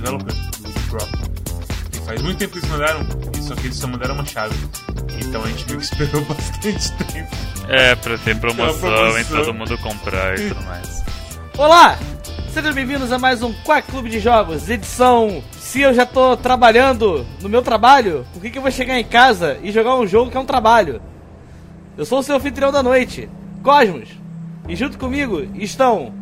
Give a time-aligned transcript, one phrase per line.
[0.00, 1.12] developer do Rock.
[1.92, 3.00] E faz muito tempo que eles mandaram,
[3.42, 4.56] só que eles só mandaram uma chave.
[5.20, 7.36] Então a gente meio que esperou bastante tempo.
[7.68, 9.20] É, pra ter promoção, promoção.
[9.20, 11.04] e todo mundo comprar e tudo mais.
[11.58, 11.98] Olá!
[12.52, 15.42] Sejam bem-vindos a mais um Quack Clube de Jogos, edição.
[15.58, 19.04] Se eu já tô trabalhando no meu trabalho, por que, que eu vou chegar em
[19.04, 21.02] casa e jogar um jogo que é um trabalho?
[21.96, 23.28] Eu sou o seu anfitrião da noite,
[23.62, 24.08] Cosmos.
[24.66, 26.12] E junto comigo estão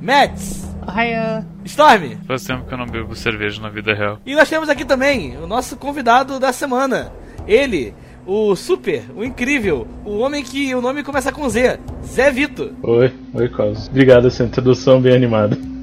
[0.00, 1.44] Mets, Ohio.
[1.64, 2.16] Storm.
[2.26, 4.18] Faz tempo que eu não bebo cerveja na vida real.
[4.24, 7.12] E nós temos aqui também o nosso convidado da semana.
[7.46, 7.94] Ele,
[8.26, 12.72] o super, o incrível, o homem que o nome começa com Z, Zé Vito.
[12.82, 13.88] Oi, oi, Cosmos.
[13.88, 15.56] Obrigado essa introdução bem animada.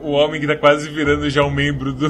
[0.00, 2.08] O homem que tá quase virando já um membro do,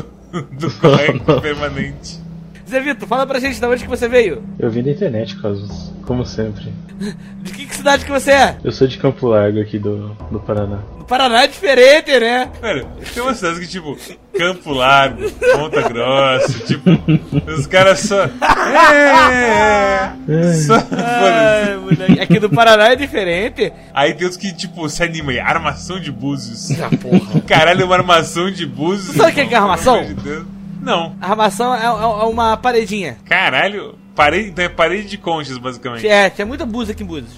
[0.50, 2.18] do correio permanente.
[2.66, 4.42] Zé Vito, fala pra gente de onde que você veio.
[4.58, 6.72] Eu vim da internet, Cosmos, como sempre.
[7.42, 8.56] De que, que cidade que você é?
[8.64, 10.78] Eu sou de Campo Largo aqui do, do Paraná.
[11.08, 12.50] Paraná é diferente, né?
[12.60, 13.96] Cara, tem umas cidades que, tipo,
[14.36, 16.90] Campo Largo, Ponta Grossa, tipo,
[17.50, 18.24] os caras só.
[18.24, 20.12] É,
[20.66, 22.20] só Ai, moleque.
[22.20, 23.72] Aqui do Paraná é diferente.
[23.94, 26.70] Aí tem outros que, tipo, se anima aí, armação de búzios.
[26.80, 27.40] Ah, porra.
[27.40, 29.16] Caralho, uma armação de búzios.
[29.16, 30.04] Sabe o que é é armação?
[30.04, 30.46] de Deus.
[30.80, 31.16] Não.
[31.20, 31.90] A armação é, é- é
[32.26, 33.16] uma paredinha.
[33.24, 36.06] Caralho, parede, então é parede de conchas, basicamente.
[36.06, 37.32] É, tinha muita búzia aqui em Búzios.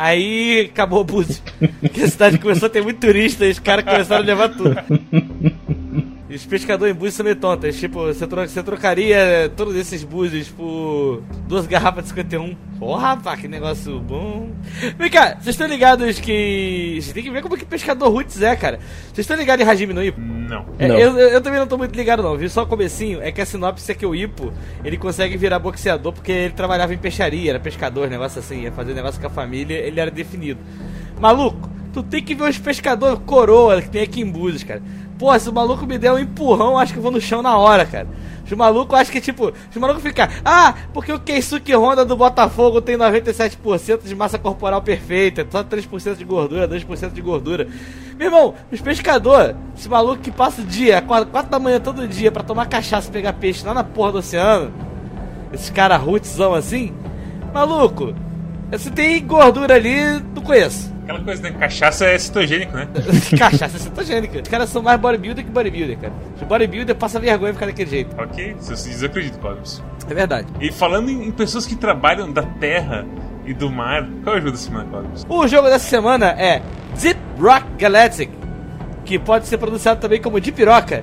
[0.00, 1.42] Aí acabou o Búzios.
[1.80, 4.76] Porque a cidade começou a ter muito turista e os caras começaram a levar tudo.
[6.30, 7.78] E os pescadores em Búzios são meio tontos.
[7.80, 12.54] Tipo, você, tro- você trocaria todos esses Búzios por duas garrafas de 51.
[12.78, 14.50] Porra, rapaz, que negócio bom.
[14.98, 16.98] Vem cá, vocês estão ligados que...
[17.00, 18.78] Vocês têm que ver como que pescador roots é, cara.
[19.06, 20.20] Vocês estão ligados em Hajime no Ippo?
[20.20, 20.66] Não.
[20.78, 20.98] É, Não.
[20.98, 23.40] eu, eu- eu também não tô muito ligado não, vi só o comecinho, é que
[23.40, 24.52] a sinopse é que o Ipo,
[24.84, 28.92] ele consegue virar boxeador porque ele trabalhava em peixaria, era pescador, negócio assim, ia fazer
[28.94, 30.60] negócio com a família, ele era definido.
[31.20, 34.82] Maluco, tu tem que ver os pescadores coroa que tem aqui em Búzios, cara.
[35.18, 37.58] Pô, se o maluco me der um empurrão, acho que eu vou no chão na
[37.58, 38.06] hora, cara.
[38.44, 42.80] Os malucos acham que, tipo, os malucos ficam, ah, porque o Keisuke Honda do Botafogo
[42.80, 47.68] tem 97% de massa corporal perfeita, só 3% de gordura, 2% de gordura.
[48.16, 52.32] Meu irmão, os pescadores, esse maluco que passa o dia, 4 da manhã todo dia
[52.32, 54.72] pra tomar cachaça e pegar peixe lá na porra do oceano,
[55.52, 56.94] esses caras rootzão assim,
[57.52, 58.14] maluco,
[58.78, 60.97] se tem gordura ali, não conheço.
[61.08, 61.52] Aquela coisa, né?
[61.52, 62.86] Cachaça é citogênico, né?
[63.38, 64.42] Cachaça é cetogênica.
[64.42, 66.12] Os caras são mais bodybuilder que bodybuilder, cara.
[66.36, 68.14] Os bodybuilder passa vergonha ficar daquele jeito.
[68.20, 68.54] Ok?
[68.60, 69.82] Se você acredito, Cosmos.
[70.06, 70.48] É verdade.
[70.60, 73.06] E falando em, pessoas que trabalham da terra
[73.46, 75.26] e do mar, qual é o jogo da semana, Cosmos?
[75.30, 76.60] O jogo dessa semana é
[77.00, 78.30] Deep Rock Galactic,
[79.06, 81.02] que pode ser pronunciado também como de piroca,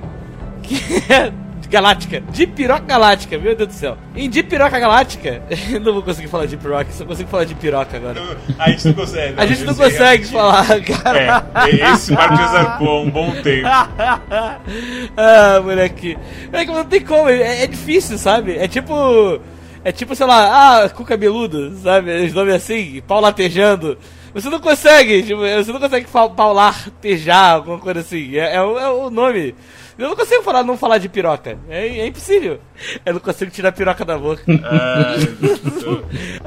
[0.62, 0.78] que
[1.12, 1.32] é
[1.68, 3.96] galáctica, de piroca galáctica, meu Deus do céu.
[4.14, 5.42] Em de piroca galáctica,
[5.82, 8.20] não vou conseguir falar de piroca, só consigo falar de piroca agora.
[8.58, 9.34] A gente não consegue.
[9.40, 11.44] A gente não eu sei, consegue falar, cara.
[11.68, 13.66] É, esse zarpou há um bom tempo.
[15.16, 16.16] ah, moleque.
[16.50, 18.56] Moleque, não tem como, é, é difícil, sabe?
[18.56, 19.40] É tipo.
[19.84, 22.10] É tipo, sei lá, ah, cu cabeludo, sabe?
[22.24, 23.96] Os nomes assim, pau latejando.
[24.34, 28.36] Você não consegue, tipo, você não consegue fa- paulartejar, alguma coisa assim.
[28.36, 29.54] É, é é o nome.
[29.98, 31.58] Eu não consigo falar, não falar de piroca.
[31.68, 32.60] É, é impossível.
[33.04, 34.42] Eu não consigo tirar a piroca da boca.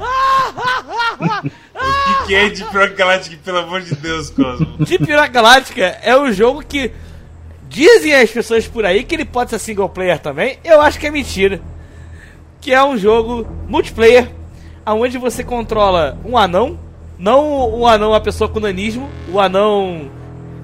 [0.02, 1.42] Ah,
[1.74, 4.84] o que, que é de Proc Galactic, pelo amor de Deus, Cosmo?
[4.84, 6.92] De Piroca Galáctica é um jogo que
[7.68, 10.58] dizem as pessoas por aí que ele pode ser single player também.
[10.64, 11.60] Eu acho que é mentira.
[12.60, 14.30] Que é um jogo multiplayer,
[14.86, 16.78] onde você controla um anão,
[17.18, 20.10] não um anão a pessoa com nanismo, o anão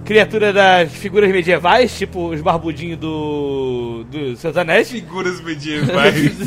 [0.07, 4.91] criatura das figuras medievais, tipo os barbudinhos do do Seus Anéis.
[4.91, 6.37] Figuras medievais.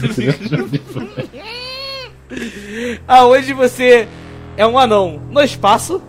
[3.08, 4.08] aonde você
[4.56, 6.02] é um anão no espaço,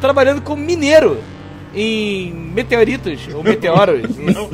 [0.00, 1.20] trabalhando como mineiro
[1.74, 4.14] em meteoritos ou meteoros.
[4.16, 4.48] Não,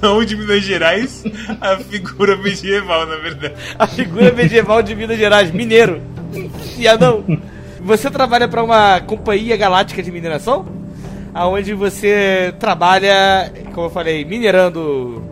[0.00, 1.22] não de Minas Gerais,
[1.60, 3.54] a figura medieval, na verdade.
[3.78, 6.00] a figura medieval de Minas Gerais, mineiro.
[6.78, 7.24] E anão.
[7.80, 10.66] Você trabalha para uma companhia galáctica de mineração,
[11.34, 15.22] aonde você trabalha, como eu falei, minerando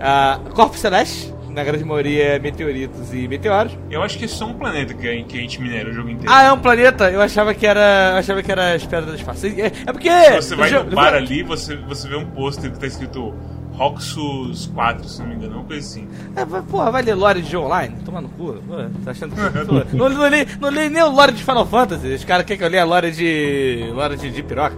[0.00, 3.76] a corpos celestes, na grande maioria meteoritos e meteoros.
[3.90, 6.32] Eu acho que é só um planeta que a, gente minera o jogo inteiro.
[6.32, 7.10] Ah, é um planeta?
[7.10, 8.12] Eu achava que era.
[8.12, 9.46] Eu achava que era as pedras do espaço.
[9.46, 10.08] É, é porque.
[10.36, 13.34] Você vai o jo- no bar ali, você, você vê um pôster que tá escrito
[13.72, 16.06] Roxus 4, se não me engano, uma coisa assim.
[16.36, 17.96] É, vai- porra, vai ler lore de jogo online?
[18.04, 18.54] Toma no cu.
[18.66, 19.40] Pô, tá achando que.
[19.96, 22.14] pô, não, não, li, não li nem o lore de Final Fantasy.
[22.14, 23.90] Os caras querem que eu leia a lore de.
[23.92, 24.76] lore de, de piroca.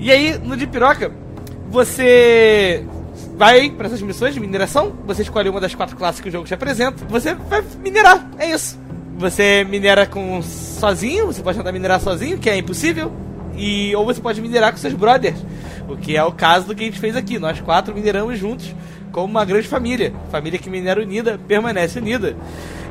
[0.00, 1.12] E aí, no de piroca,
[1.68, 2.84] você
[3.36, 6.46] vai para essas missões de mineração, você escolhe uma das quatro classes que o jogo
[6.46, 8.78] te apresenta, você vai minerar, é isso.
[9.18, 13.12] Você minera com sozinho, você pode tentar minerar sozinho, que é impossível.
[13.54, 15.36] E, ou você pode minerar com seus brothers.
[15.86, 17.38] O que é o caso do que a gente fez aqui.
[17.38, 18.74] Nós quatro mineramos juntos
[19.12, 20.14] como uma grande família.
[20.30, 22.34] Família que minera unida permanece unida.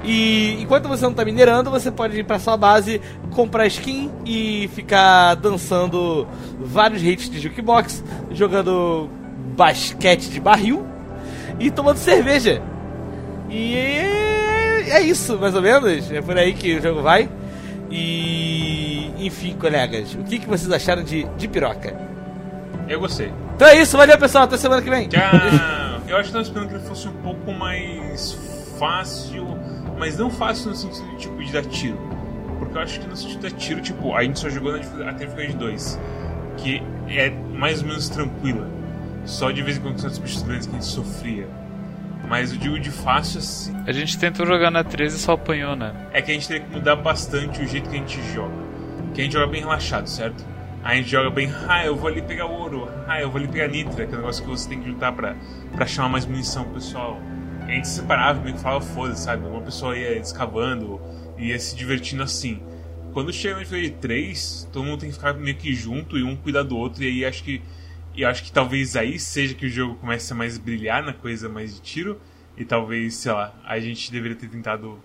[0.04, 3.02] E enquanto você não está minerando, você pode ir para sua base,
[3.32, 6.28] comprar skin e ficar dançando
[6.60, 9.10] vários hits de jukebox, jogando
[9.56, 10.86] basquete de barril
[11.60, 12.62] e tomando cerveja.
[13.50, 16.10] E é, é isso, mais ou menos.
[16.12, 17.30] É por aí que o jogo vai.
[17.92, 21.96] E enfim, colegas, o que, que vocês acharam de, de piroca?
[22.88, 23.32] Eu gostei.
[23.56, 25.08] Então é isso, valeu pessoal, até semana que vem.
[25.08, 25.22] Tchau!
[26.08, 28.38] eu acho que tava esperando que ele fosse um pouco mais
[28.80, 29.46] fácil,
[30.00, 31.98] mas não fácil no sentido de, tipo, de dar tiro.
[32.58, 35.10] Porque eu acho que no sentido de dar tiro, tipo, a gente só jogou na
[35.10, 36.00] até dificuldade 2,
[36.58, 38.68] que é mais ou menos tranquila.
[39.26, 41.48] Só de vez em quando são os bichos grandes que a gente sofria.
[42.28, 43.76] Mas eu digo de fácil assim.
[43.86, 45.94] A gente tentou jogar na 13 e só apanhou, né?
[46.14, 48.54] É que a gente teria que mudar bastante o jeito que a gente joga.
[49.14, 50.46] Que a gente joga bem relaxado, certo?
[50.84, 53.68] A gente joga bem, ah, eu vou ali pegar ouro, ah, eu vou ali pegar
[53.68, 55.36] nitra, que é um negócio que você tem que juntar pra,
[55.76, 57.20] pra chamar mais munição pro pessoal.
[57.70, 59.46] A gente se separava, meio que falava foda sabe?
[59.46, 61.00] Uma pessoa ia escavando,
[61.38, 62.60] ia se divertindo assim.
[63.14, 66.36] Quando chega no nível 3, todo mundo tem que ficar meio que junto e um
[66.36, 67.62] cuidar do outro, e aí acho que
[68.16, 71.48] e acho que talvez aí seja que o jogo comece a mais brilhar na coisa
[71.48, 72.20] mais de tiro.
[72.58, 75.00] E talvez, sei lá, a gente deveria ter tentado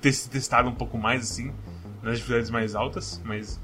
[0.00, 1.52] ter se testado um pouco mais assim,
[2.02, 3.60] nas dificuldades mais altas, mas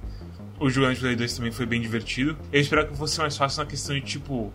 [0.59, 2.39] o jogo na dificuldade 2 também foi bem divertido.
[2.53, 4.53] Eu esperava que fosse mais fácil na questão de, tipo,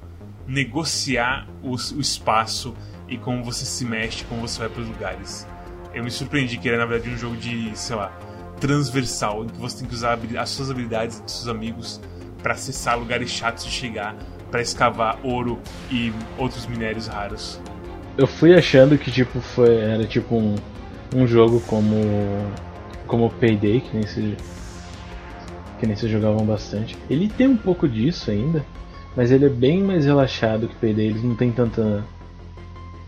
[0.47, 2.75] negociar o, o espaço
[3.11, 5.45] e como você se mexe, como você vai para os lugares.
[5.93, 8.17] Eu me surpreendi que era, na verdade, um jogo de, sei lá,
[8.61, 11.99] transversal, em que você tem que usar as suas habilidades dos seus amigos
[12.41, 14.15] para acessar lugares chatos de chegar,
[14.49, 15.59] para escavar ouro
[15.91, 17.59] e outros minérios raros.
[18.17, 20.55] Eu fui achando que tipo foi era tipo um,
[21.13, 21.95] um jogo como
[23.07, 24.37] como Payday, que nem se
[25.79, 26.97] que nem se jogavam bastante.
[27.09, 28.65] Ele tem um pouco disso ainda,
[29.15, 32.05] mas ele é bem mais relaxado que Payday, eles não tem tanta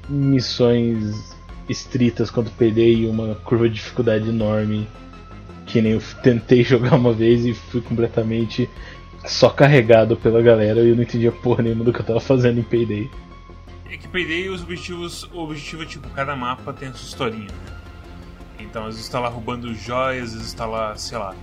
[0.09, 1.35] missões
[1.69, 4.87] estritas quanto Payday e uma curva de dificuldade enorme
[5.65, 8.69] que nem eu tentei jogar uma vez e fui completamente
[9.25, 12.59] só carregado pela galera e eu não entendia porra nenhuma do que eu tava fazendo
[12.59, 13.09] em Payday.
[13.89, 17.47] É que Payday, os objetivos, o objetivo é tipo, cada mapa tem a sua historinha.
[18.59, 21.35] Então, às vezes tá lá roubando joias, às vezes tá lá, sei lá,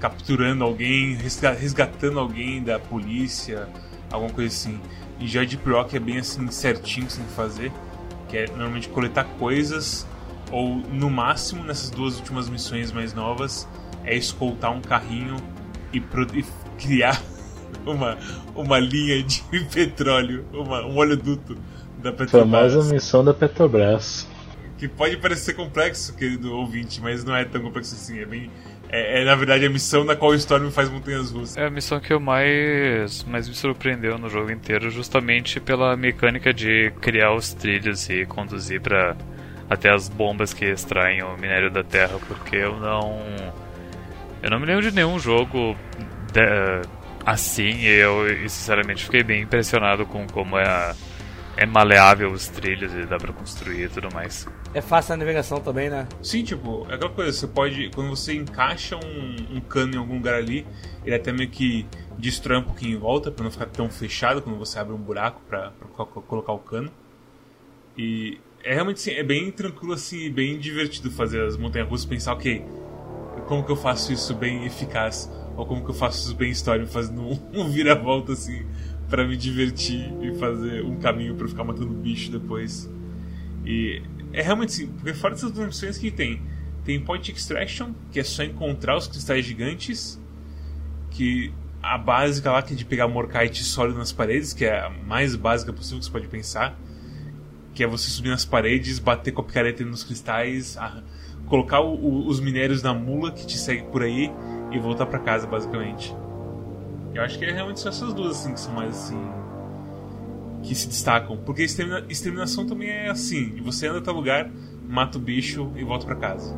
[0.00, 3.68] capturando alguém, resgatando alguém da polícia,
[4.10, 4.80] alguma coisa assim.
[5.22, 7.72] E já de Proc é bem assim, certinho que você tem que fazer,
[8.28, 10.04] que é normalmente coletar coisas,
[10.50, 13.68] ou no máximo, nessas duas últimas missões mais novas,
[14.04, 15.36] é escoltar um carrinho
[15.92, 16.44] e, e
[16.76, 17.22] criar
[17.86, 18.18] uma,
[18.52, 21.56] uma linha de petróleo, uma, um oleoduto
[21.98, 22.72] da Petrobras.
[22.72, 24.26] Famosa missão da Petrobras.
[24.76, 28.18] Que pode parecer complexo, querido ouvinte, mas não é tão complexo assim.
[28.18, 28.50] É bem.
[28.92, 31.56] É, é na verdade a missão na qual o Storm faz montanhas russas.
[31.56, 36.52] É a missão que eu mais, mais me surpreendeu no jogo inteiro, justamente pela mecânica
[36.52, 39.16] de criar os trilhos e conduzir para
[39.70, 43.22] até as bombas que extraem o minério da Terra, porque eu não.
[44.42, 45.74] Eu não me lembro de nenhum jogo
[46.32, 46.40] de,
[47.24, 50.94] assim, eu sinceramente fiquei bem impressionado com como é,
[51.56, 54.48] é maleável os trilhos e dá pra construir e tudo mais.
[54.72, 56.08] É fácil a navegação também, né?
[56.22, 57.90] Sim, tipo, é aquela coisa, você pode.
[57.90, 60.66] Quando você encaixa um, um cano em algum lugar ali,
[61.04, 61.86] ele até meio que
[62.18, 65.40] destrói um pouquinho em volta pra não ficar tão fechado quando você abre um buraco
[65.48, 66.90] pra, pra colocar o cano.
[67.96, 72.32] E é realmente assim, é bem tranquilo assim, bem divertido fazer as montanhas russas, pensar,
[72.32, 72.64] ok,
[73.46, 75.28] como que eu faço isso bem eficaz?
[75.56, 78.64] ou como que eu faço isso bem história, fazendo um, um vira-volta assim
[79.12, 82.90] para me divertir e fazer um caminho para ficar matando bicho depois.
[83.62, 84.02] E
[84.32, 86.40] é realmente assim, porque fora dessas duas missões que tem,
[86.82, 90.18] tem Point Extraction, que é só encontrar os cristais gigantes,
[91.10, 91.52] que
[91.82, 95.36] a básica lá que é de pegar morkite sólido nas paredes, que é a mais
[95.36, 96.74] básica possível que você pode pensar,
[97.74, 101.02] que é você subir nas paredes, bater com a picareta nos cristais, a,
[101.48, 104.32] colocar o, o, os minérios na mula que te segue por aí
[104.70, 106.16] e voltar para casa, basicamente.
[107.14, 109.20] Eu acho que é realmente só essas duas assim que são mais assim
[110.62, 114.48] que se destacam, porque extermina exterminação também é assim, você anda até lugar,
[114.88, 116.56] mata o bicho e volta para casa.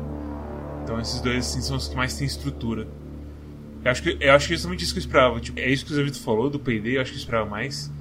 [0.83, 2.87] Então esses dois assim são os que mais têm estrutura.
[3.83, 5.85] Eu acho que eu acho que é justamente isso que eu esperava, tipo, é isso
[5.85, 7.91] que o Zé falou do Payday, eu acho que eu esperava mais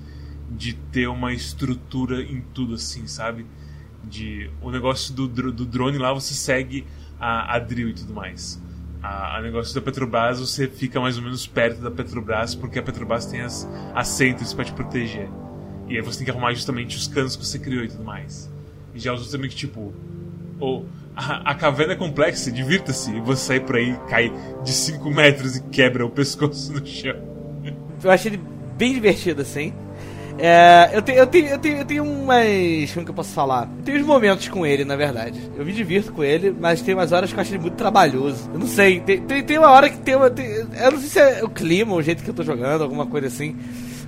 [0.50, 3.46] de ter uma estrutura em tudo assim, sabe?
[4.04, 6.86] De o negócio do, do drone lá você segue
[7.18, 8.62] a, a drill e tudo mais
[9.04, 12.82] a, a, negócio da Petrobras, você fica mais ou menos perto da Petrobras, porque a
[12.82, 15.28] Petrobras tem as, as centros para te proteger.
[15.86, 18.50] E aí você tem que arrumar justamente os canos que você criou e tudo mais.
[18.94, 19.92] E já os outros também que, tipo,
[20.58, 23.10] ou a, a caverna é complexa, divirta-se.
[23.10, 24.32] E você sai por aí, cai
[24.64, 27.16] de 5 metros e quebra o pescoço no chão.
[28.02, 28.40] Eu achei ele
[28.78, 29.74] bem divertido, assim.
[30.38, 32.92] É, eu, tenho, eu, tenho, eu, eu tenho umas.
[32.92, 33.68] Como que eu posso falar?
[33.78, 35.40] Eu tenho uns momentos com ele, na verdade.
[35.56, 38.50] Eu me divirto com ele, mas tem umas horas que eu acho ele muito trabalhoso.
[38.52, 40.30] Eu não sei, tem, tem, tem uma hora que tem uma.
[40.30, 43.06] Tem, eu não sei se é o clima, o jeito que eu tô jogando, alguma
[43.06, 43.56] coisa assim.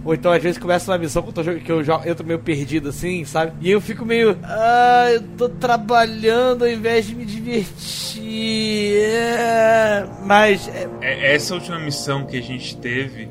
[0.06, 1.72] Ou então às vezes começa uma missão que eu, tô, que
[2.08, 3.52] eu, tô meio perdido assim, sabe?
[3.60, 4.38] E eu fico meio.
[4.44, 9.00] Ah, eu tô trabalhando ao invés de me divertir.
[9.02, 10.68] É, mas.
[10.68, 10.88] É...
[11.00, 13.28] É, essa última missão que a gente teve,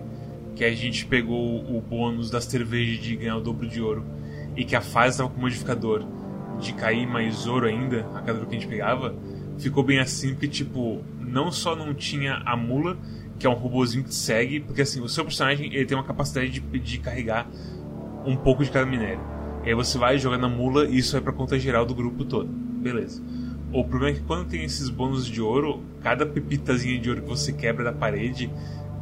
[0.56, 4.06] que a gente pegou o bônus das cervejas de ganhar o dobro de ouro,
[4.56, 6.06] e que a fase tava com modificador
[6.60, 9.16] de cair mais ouro ainda, a cada vez que a gente pegava,
[9.58, 12.98] ficou bem assim, porque tipo, não só não tinha a mula,
[13.38, 16.04] que é um robozinho que te segue, porque assim, o seu personagem ele tem uma
[16.04, 17.48] capacidade de, de carregar
[18.26, 19.20] um pouco de cada minério.
[19.66, 22.24] E aí você vai jogar na mula e isso é pra conta geral do grupo
[22.24, 22.48] todo.
[22.48, 23.22] Beleza.
[23.74, 27.28] O problema é que quando tem esses bônus de ouro, cada pepitazinha de ouro que
[27.28, 28.50] você quebra da parede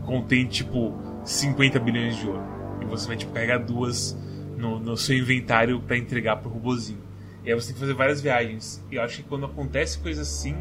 [0.06, 0.94] contém tipo
[1.24, 2.44] 50 bilhões de ouro.
[2.82, 4.18] E você vai tipo carregar duas
[4.58, 7.02] no, no seu inventário para entregar pro robozinho.
[7.44, 8.84] E aí você tem que fazer várias viagens.
[8.92, 10.56] E eu acho que quando acontece coisa assim,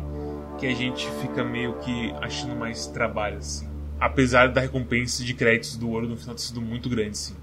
[0.58, 3.68] que a gente fica meio que achando mais trabalho, assim.
[4.00, 7.36] Apesar da recompensa de créditos do ouro no final ter sido muito grande, sim.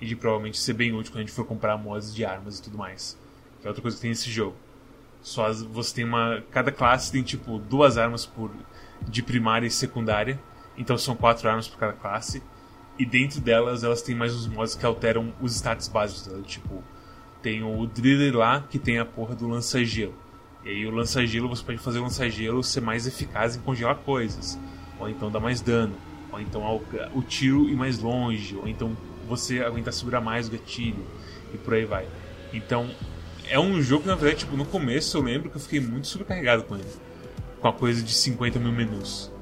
[0.00, 2.62] E de provavelmente ser bem útil quando a gente for comprar mods de armas e
[2.62, 3.16] tudo mais.
[3.60, 4.56] Que é outra coisa que tem nesse jogo.
[5.22, 6.42] Só as, você tem uma.
[6.50, 8.50] Cada classe tem tipo duas armas por
[9.06, 10.40] de primária e secundária.
[10.76, 12.42] Então são quatro armas por cada classe.
[13.00, 16.42] E dentro delas elas têm mais os mods que alteram os status básicos dela.
[16.42, 16.84] Tipo,
[17.40, 20.12] tem o Driller lá que tem a porra do lança-gelo.
[20.62, 24.60] E aí o lança-gelo, você pode fazer o lança-gelo ser mais eficaz em congelar coisas.
[24.98, 25.94] Ou então dar mais dano.
[26.30, 26.62] Ou então
[27.14, 28.54] o tiro ir mais longe.
[28.54, 28.94] Ou então
[29.26, 31.02] você aguentar segurar mais o gatilho.
[31.54, 32.06] E por aí vai.
[32.52, 32.90] Então,
[33.48, 36.06] é um jogo que na verdade, tipo, no começo eu lembro que eu fiquei muito
[36.06, 36.84] sobrecarregado com ele.
[37.62, 39.32] Com a coisa de 50 mil menus.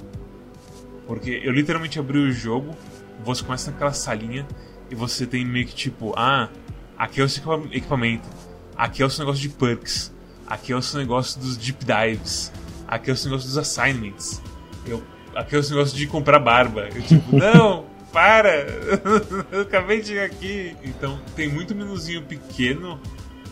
[1.08, 2.76] Porque eu literalmente abri o jogo,
[3.24, 4.46] você começa naquela salinha
[4.90, 6.48] e você tem meio que tipo, ah,
[6.96, 8.28] aqui é o seu equipamento,
[8.76, 10.12] aqui é o seu negócio de perks,
[10.46, 12.52] aqui é o seu negócio dos deep dives,
[12.86, 14.42] aqui é o seu negócio dos assignments,
[14.86, 15.02] eu,
[15.34, 16.88] aqui é o seu negócio de comprar barba.
[16.94, 18.66] Eu tipo, não, para!
[19.52, 20.76] eu acabei de chegar aqui.
[20.82, 23.00] Então tem muito menuzinho pequeno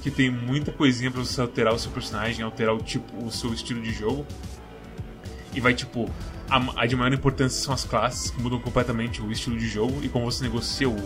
[0.02, 3.52] que tem muita coisinha para você alterar o seu personagem, alterar o tipo, o seu
[3.52, 4.26] estilo de jogo.
[5.56, 6.08] E vai tipo,
[6.50, 10.04] a, a de maior importância são as classes que mudam completamente o estilo de jogo
[10.04, 10.96] e como você negocia o,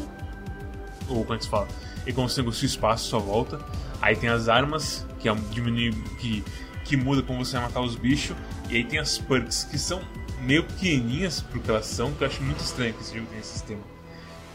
[1.09, 1.69] ou como é que se fala,
[2.07, 3.61] e como você negocia o espaço à sua volta.
[4.03, 6.43] Aí tem as armas, que é um, diminui, que,
[6.85, 8.37] que muda como você vai matar os bichos.
[8.69, 10.03] E aí tem as perks, que são
[10.43, 13.41] meio pequenininhas pro que elas são, que eu acho muito estranho que esse jogo tenha
[13.41, 13.83] esse sistema.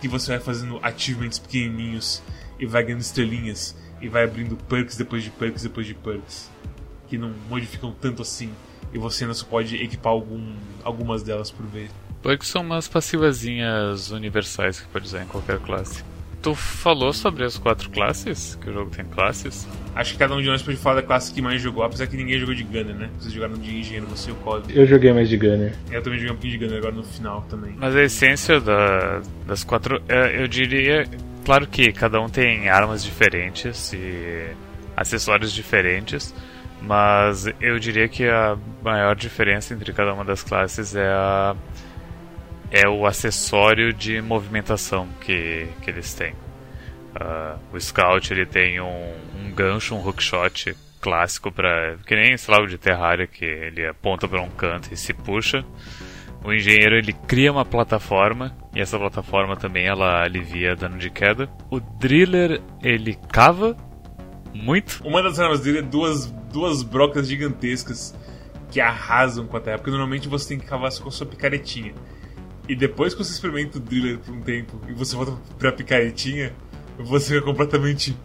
[0.01, 2.21] Que você vai fazendo achievements pequenininhos
[2.59, 6.49] e vai ganhando estrelinhas e vai abrindo perks depois de perks depois de perks.
[7.07, 8.51] Que não modificam tanto assim.
[8.95, 11.91] E você ainda só pode equipar algum, algumas delas por vez.
[12.23, 16.01] Perks são umas passivazinhas universais que pode usar em qualquer classe.
[16.41, 18.55] Tu falou sobre as quatro classes?
[18.61, 19.67] Que o jogo tem classes?
[19.93, 22.15] Acho que cada um de nós pode falar da classe que mais jogou, apesar que
[22.15, 23.09] ninguém jogou de Gunner, né?
[23.19, 24.77] Vocês jogaram de engenheiro, você e o Cosby.
[24.77, 25.75] Eu joguei mais de Gunner.
[25.91, 27.75] Eu também joguei um pouquinho de Gunner agora no final também.
[27.77, 30.01] Mas a essência da, das quatro.
[30.07, 31.05] é, Eu diria.
[31.43, 34.47] Claro que cada um tem armas diferentes e
[34.95, 36.33] acessórios diferentes,
[36.86, 41.56] mas eu diria que a maior diferença entre cada uma das classes é a
[42.72, 46.34] é o acessório de movimentação que, que eles têm.
[46.34, 52.54] Uh, o Scout ele tem um, um gancho, um hookshot clássico para que nem sei
[52.54, 55.63] lá o de Terraria que ele aponta para um canto e se puxa.
[56.44, 61.50] O engenheiro ele cria uma plataforma e essa plataforma também ela alivia dano de queda.
[61.72, 63.77] O driller ele cava
[64.54, 65.01] muito.
[65.04, 68.15] Uma das armas dele é duas, duas brocas gigantescas
[68.71, 71.27] que arrasam com a terra, porque normalmente você tem que cavar só com a sua
[71.27, 71.93] picaretinha.
[72.67, 76.53] E depois que você experimenta o driller por um tempo e você volta pra picaretinha,
[76.97, 78.15] você fica completamente.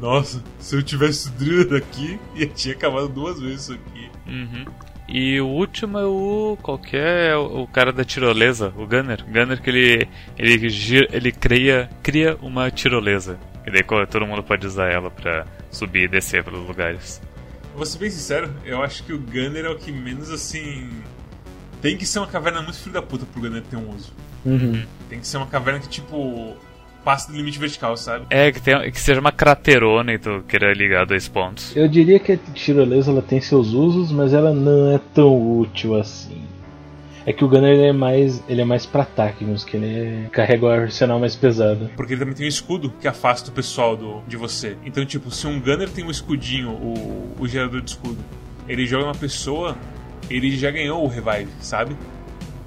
[0.00, 4.10] Nossa, se eu tivesse o driller aqui, eu tinha cavado duas vezes isso aqui.
[4.28, 4.64] Uhum.
[5.08, 6.56] E o último é o.
[6.62, 7.32] qualquer.
[7.32, 9.24] É o cara da tirolesa, o Gunner.
[9.26, 10.08] Gunner que ele.
[10.38, 13.38] ele, gira, ele cria, cria uma tirolesa.
[13.66, 17.20] E daí todo mundo pode usar ela pra subir e descer pelos lugares.
[17.74, 20.90] Vou ser bem sincero, eu acho que o Gunner é o que menos assim.
[21.80, 24.12] Tem que ser uma caverna muito filho da puta pro Gunner ter um uso.
[24.44, 24.84] Uhum.
[25.08, 26.56] Tem que ser uma caverna que, tipo,
[27.04, 28.26] passa do limite vertical, sabe?
[28.30, 31.74] É, que, tem, que seja uma craterona e tu queira ligar dois pontos.
[31.76, 35.96] Eu diria que a tirolesa ela tem seus usos, mas ela não é tão útil
[35.96, 36.42] assim.
[37.24, 40.26] É que o Gunner ele é mais, ele é mais pra ataque, mesmo que ele
[40.26, 41.88] é, carrega o arsenal mais pesado.
[41.96, 44.76] Porque ele também tem um escudo que afasta o pessoal do, de você.
[44.84, 48.18] Então, tipo, se um Gunner tem um escudinho, o, o gerador de escudo,
[48.68, 49.76] ele joga uma pessoa,
[50.28, 51.96] ele já ganhou o revive, sabe?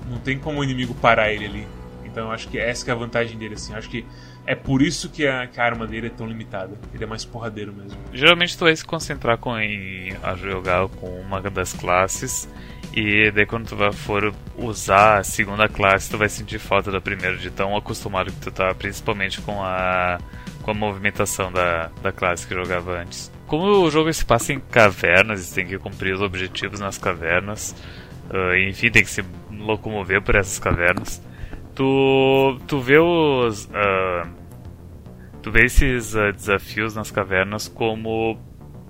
[0.09, 1.67] Não tem como o inimigo parar ele ali.
[2.05, 3.73] Então eu acho que essa que é a vantagem dele, assim.
[3.73, 4.05] Eu acho que
[4.47, 6.77] é por isso que a, que a, arma dele é tão limitada.
[6.93, 7.97] Ele é mais porradeiro mesmo.
[8.13, 12.47] Geralmente tu vai se concentrar com, em a jogar com uma das classes.
[12.95, 17.35] E daí quando tu for usar a segunda classe, tu vai sentir falta da primeira
[17.35, 20.17] de tão acostumado que tu tá, principalmente com a,
[20.61, 23.31] com a movimentação da, da classe que jogava antes.
[23.47, 27.75] Como o jogo se passa em cavernas e tem que cumprir os objetivos nas cavernas,
[28.29, 31.21] uh, enfim, tem que se locomover por essas cavernas
[31.75, 33.65] tu, tu vê os.
[33.65, 34.27] Uh,
[35.43, 38.39] tu vê esses uh, desafios nas cavernas como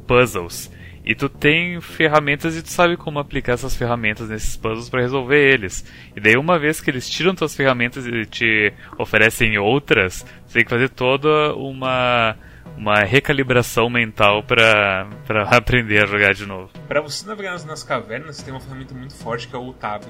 [0.07, 0.71] puzzles.
[1.05, 5.37] E tu tem ferramentas e tu sabe como aplicar essas ferramentas nesses puzzles para resolver
[5.37, 5.85] eles.
[6.15, 10.63] E daí uma vez que eles tiram tuas ferramentas e te oferecem outras, você tem
[10.63, 12.35] que fazer toda uma
[12.75, 15.07] uma recalibração mental para
[15.51, 16.71] aprender a jogar de novo.
[16.87, 20.03] Para você navegar nas cavernas, tem uma ferramenta muito forte que é o Tab,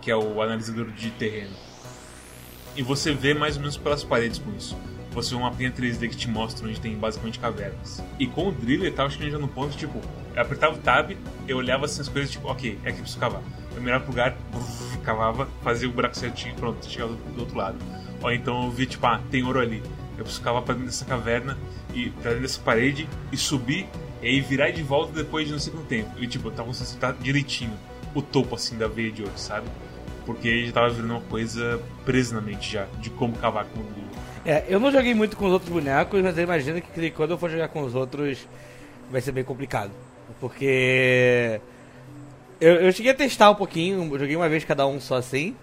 [0.00, 1.72] que é o analisador de terreno
[2.76, 4.76] e você vê mais ou menos pelas paredes com isso.
[5.12, 8.02] Você uma mapinha 3D que te mostra onde tem basicamente cavernas.
[8.18, 10.00] E com o driller tava chegando no ponto, tipo,
[10.34, 11.16] eu apertava o tab,
[11.46, 13.42] eu olhava assim as coisas, tipo, ok, é aqui preciso cavar.
[13.74, 14.36] Eu mirava pro lugar,
[15.04, 17.76] cavava, fazia o buraco certinho, pronto, chegava do, do outro lado.
[18.22, 19.82] Ou então eu vi, tipo, ah, tem ouro ali.
[20.16, 21.58] Eu preciso cavar pra dentro dessa caverna,
[21.94, 23.86] e pra dentro dessa parede, e subir,
[24.22, 26.10] e aí virar de volta depois de não sei quanto tempo.
[26.18, 27.72] E tipo, eu tava conseguindo direitinho
[28.14, 29.66] o topo assim da veia de ouro, sabe?
[30.24, 34.01] porque já tava virando uma coisa presa na mente já, de como cavar com o.
[34.44, 37.38] É, eu não joguei muito com os outros bonecos, mas eu imagino que quando eu
[37.38, 38.46] for jogar com os outros
[39.10, 39.90] vai ser bem complicado.
[40.40, 41.60] Porque
[42.60, 45.54] eu, eu cheguei a testar um pouquinho, joguei uma vez cada um só assim,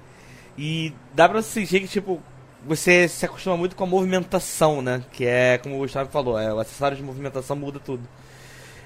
[0.57, 2.21] e dá pra sentir que, tipo,
[2.65, 5.03] você se acostuma muito com a movimentação, né?
[5.11, 8.03] Que é, como o Gustavo falou, é, o acessório de movimentação muda tudo.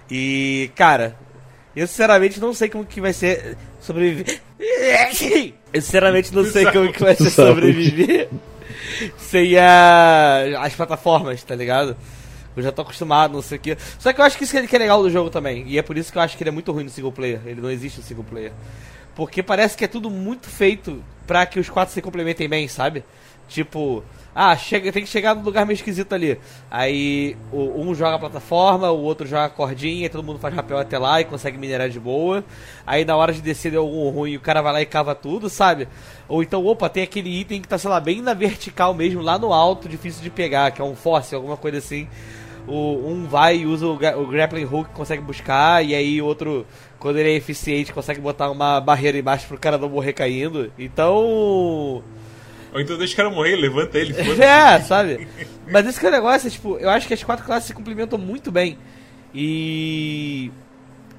[0.10, 1.16] E, cara,
[1.76, 4.42] eu sinceramente não sei como que vai ser sobreviver.
[5.74, 8.30] Eu sinceramente não sei como que vai ser sobreviver
[9.18, 11.96] sem a, as plataformas, tá ligado?
[12.56, 13.78] Eu já tô acostumado, não sei o que.
[13.98, 15.66] Só que eu acho que isso que é legal do jogo também.
[15.68, 17.42] E é por isso que eu acho que ele é muito ruim no single player.
[17.46, 18.52] Ele não existe no single player.
[19.16, 23.04] Porque parece que é tudo muito feito pra que os quatro se complementem bem, sabe?
[23.48, 24.04] Tipo,
[24.36, 26.40] ah, chega, tem que chegar no lugar meio esquisito ali.
[26.70, 30.80] Aí o, um joga a plataforma, o outro joga a cordinha, todo mundo faz rapel
[30.80, 32.44] até lá e consegue minerar de boa.
[32.86, 35.50] Aí na hora de descer deu algum ruim, o cara vai lá e cava tudo,
[35.50, 35.88] sabe?
[36.28, 39.38] Ou então, opa, tem aquele item que tá, sei lá, bem na vertical mesmo, lá
[39.38, 42.08] no alto, difícil de pegar, que é um fóssil, alguma coisa assim.
[42.68, 46.66] O, um vai e usa o, o grappling hook, consegue buscar, e aí o outro,
[46.98, 50.72] quando ele é eficiente, consegue botar uma barreira embaixo pro cara não morrer caindo.
[50.80, 52.02] Então
[52.74, 54.14] ou então deixa o cara morrer, levanta ele.
[54.42, 55.28] É, sabe?
[55.72, 57.74] Mas esse que é o negócio, é, tipo, eu acho que as quatro classes se
[57.74, 58.78] complementam muito bem.
[59.34, 60.52] E.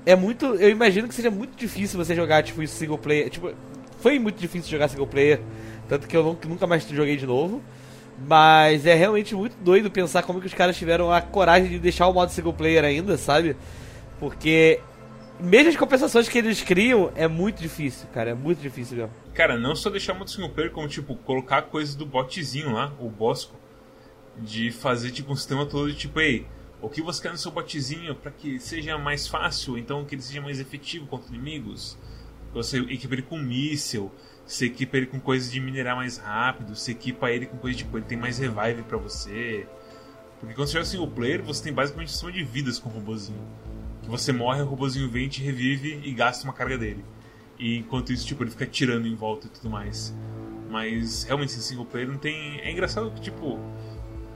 [0.04, 0.46] É muito.
[0.56, 3.30] Eu imagino que seja muito difícil você jogar, tipo, isso single player.
[3.30, 3.52] Tipo,
[4.00, 5.40] foi muito difícil jogar single player.
[5.88, 7.62] Tanto que eu nunca mais joguei de novo.
[8.26, 12.06] Mas é realmente muito doido pensar como que os caras tiveram a coragem de deixar
[12.06, 13.56] o modo single player ainda, sabe?
[14.20, 14.80] Porque
[15.44, 18.30] mesmo as compensações que eles criam, é muito difícil, cara.
[18.30, 19.12] É muito difícil mesmo.
[19.34, 23.08] Cara, não só deixar muito single player, como, tipo, colocar coisas do botzinho lá, o
[23.08, 23.54] Bosco.
[24.36, 26.46] De fazer, tipo, um sistema todo de, tipo, ei,
[26.82, 30.22] o que você quer no seu botzinho para que seja mais fácil, então que ele
[30.22, 31.96] seja mais efetivo contra inimigos.
[32.52, 34.10] Você equipa ele com míssil,
[34.44, 37.96] você equipa ele com coisas de minerar mais rápido, você equipa ele com coisas tipo,
[37.96, 39.66] ele tem mais revive para você.
[40.40, 42.92] Porque quando você joga single player, você tem basicamente um sistema de vidas com o
[42.92, 43.40] robôzinho
[44.04, 47.04] que você morre, o robôzinho vem, te revive e gasta uma carga dele.
[47.58, 50.14] E enquanto isso, tipo, ele fica tirando em volta e tudo mais.
[50.70, 52.60] Mas realmente, esse single player não tem.
[52.60, 53.58] É engraçado que, tipo.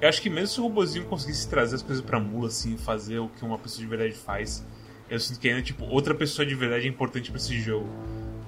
[0.01, 3.19] Eu acho que mesmo se o robôzinho conseguisse trazer as coisas pra mula, assim, fazer
[3.19, 4.65] o que uma pessoa de verdade faz,
[5.11, 7.89] eu sinto que ainda, tipo, outra pessoa de verdade é importante para esse jogo.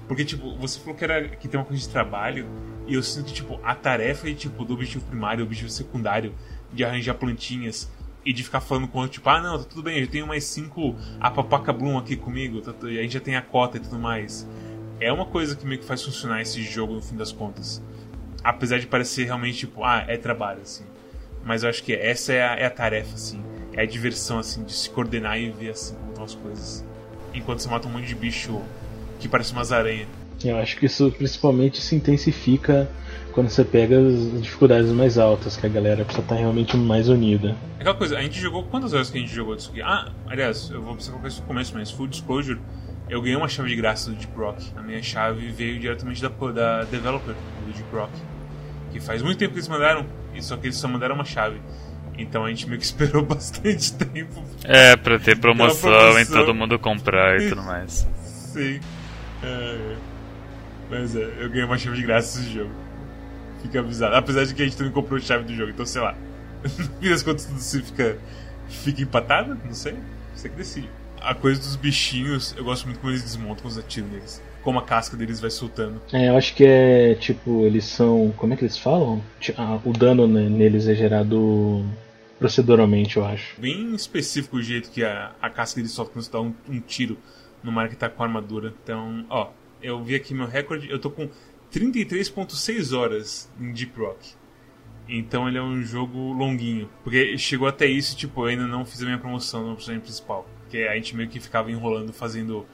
[0.07, 2.47] Porque, tipo, você falou que, era, que tem uma coisa de trabalho,
[2.87, 6.33] e eu sinto que, tipo, a tarefa tipo, do objetivo primário, objetivo secundário,
[6.71, 7.91] de arranjar plantinhas,
[8.25, 10.27] e de ficar falando com o outro, tipo, ah, não, tá tudo bem, eu tenho
[10.27, 13.79] mais cinco Apapaca Bloom aqui comigo, tá, e a gente já tem a cota e
[13.79, 14.47] tudo mais.
[14.99, 17.81] É uma coisa que meio que faz funcionar esse jogo no fim das contas.
[18.43, 20.83] Apesar de parecer realmente, tipo, ah, é trabalho, assim.
[21.43, 23.41] Mas eu acho que essa é a, é a tarefa, assim.
[23.73, 26.85] É a diversão, assim, de se coordenar e ver, assim, como estão as coisas.
[27.33, 28.61] Enquanto você mata um monte de bicho
[29.19, 30.07] que parece umas aranhas.
[30.43, 32.89] Eu acho que isso principalmente se intensifica
[33.31, 37.55] quando você pega as dificuldades mais altas, que a galera precisa estar realmente mais unida.
[37.79, 38.63] Aquela coisa, a gente jogou.
[38.63, 39.81] Quantas horas que a gente jogou disso aqui?
[39.81, 42.59] Ah, aliás, eu vou precisar colocar isso no começo, mas Full Disclosure,
[43.09, 44.71] eu ganhei uma chave de graça do Deep Rock.
[44.75, 48.11] A minha chave veio diretamente da, da developer do Deep Rock.
[48.91, 50.05] Que faz muito tempo que eles mandaram,
[50.39, 51.61] só que eles só mandaram uma chave.
[52.17, 54.43] Então a gente meio que esperou bastante tempo.
[54.63, 56.21] É, pra ter promoção, promoção.
[56.21, 58.07] e todo mundo comprar e tudo mais.
[58.23, 58.79] Sim.
[59.43, 59.95] É,
[60.89, 62.71] mas é, eu ganhei uma chave de graça nesse jogo.
[63.61, 64.15] Fica avisado.
[64.15, 66.15] Apesar de que a gente também comprou a chave do jogo, então sei lá.
[66.63, 66.69] No
[67.01, 68.17] fim das contas tudo se fica,
[68.69, 69.57] fica empatado?
[69.65, 69.95] Não sei.
[70.35, 70.89] Você que decide.
[71.19, 74.41] A coisa dos bichinhos, eu gosto muito como eles desmontam você atira neles.
[74.63, 76.01] Como a casca deles vai soltando.
[76.13, 78.33] É, eu acho que é tipo, eles são.
[78.37, 79.23] Como é que eles falam?
[79.57, 81.83] Ah, o dano né, neles é gerado
[82.39, 83.59] proceduralmente, eu acho.
[83.59, 86.79] Bem específico o jeito que a, a casca deles solta quando você dá um, um
[86.79, 87.17] tiro
[87.63, 88.73] no mar que tá com a armadura.
[88.83, 89.49] Então, ó,
[89.81, 91.29] eu vi aqui meu recorde, eu tô com
[91.73, 94.33] 33.6 horas em Deep Rock.
[95.07, 96.89] Então ele é um jogo longuinho.
[97.03, 100.47] Porque chegou até isso, tipo, eu ainda não fiz a minha promoção no personagem principal.
[100.61, 102.65] Porque a gente meio que ficava enrolando, fazendo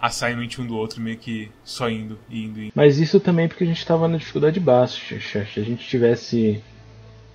[0.00, 2.72] assignment um do outro, meio que só indo, indo, indo.
[2.74, 5.20] Mas isso também porque a gente tava na dificuldade baixa.
[5.20, 6.62] Se a gente tivesse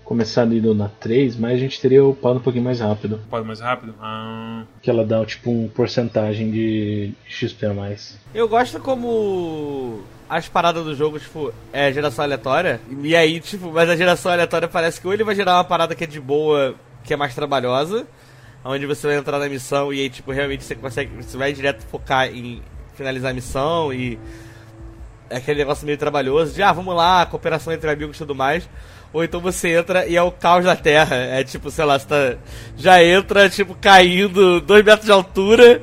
[0.10, 3.22] começado indo na 3, mas a gente teria upado um pouquinho mais rápido.
[3.30, 3.94] Pode mais rápido?
[4.02, 8.18] Ah, Que ela dá tipo um porcentagem de XP a mais.
[8.34, 12.82] Eu gosto como as paradas do jogo, tipo, é geração aleatória.
[13.04, 15.94] E aí, tipo, mas a geração aleatória parece que ou ele vai gerar uma parada
[15.94, 18.08] que é de boa, que é mais trabalhosa,
[18.66, 21.12] onde você vai entrar na missão e aí, tipo, realmente você consegue.
[21.22, 22.64] Você vai direto focar em
[22.96, 24.18] finalizar a missão e.
[25.30, 28.68] É aquele negócio meio trabalhoso de, ah, vamos lá, cooperação entre amigos e tudo mais.
[29.12, 31.16] Ou então você entra e é o caos da terra.
[31.16, 32.38] É tipo, sei lá, você tá,
[32.78, 35.82] já entra, tipo, caindo dois metros de altura.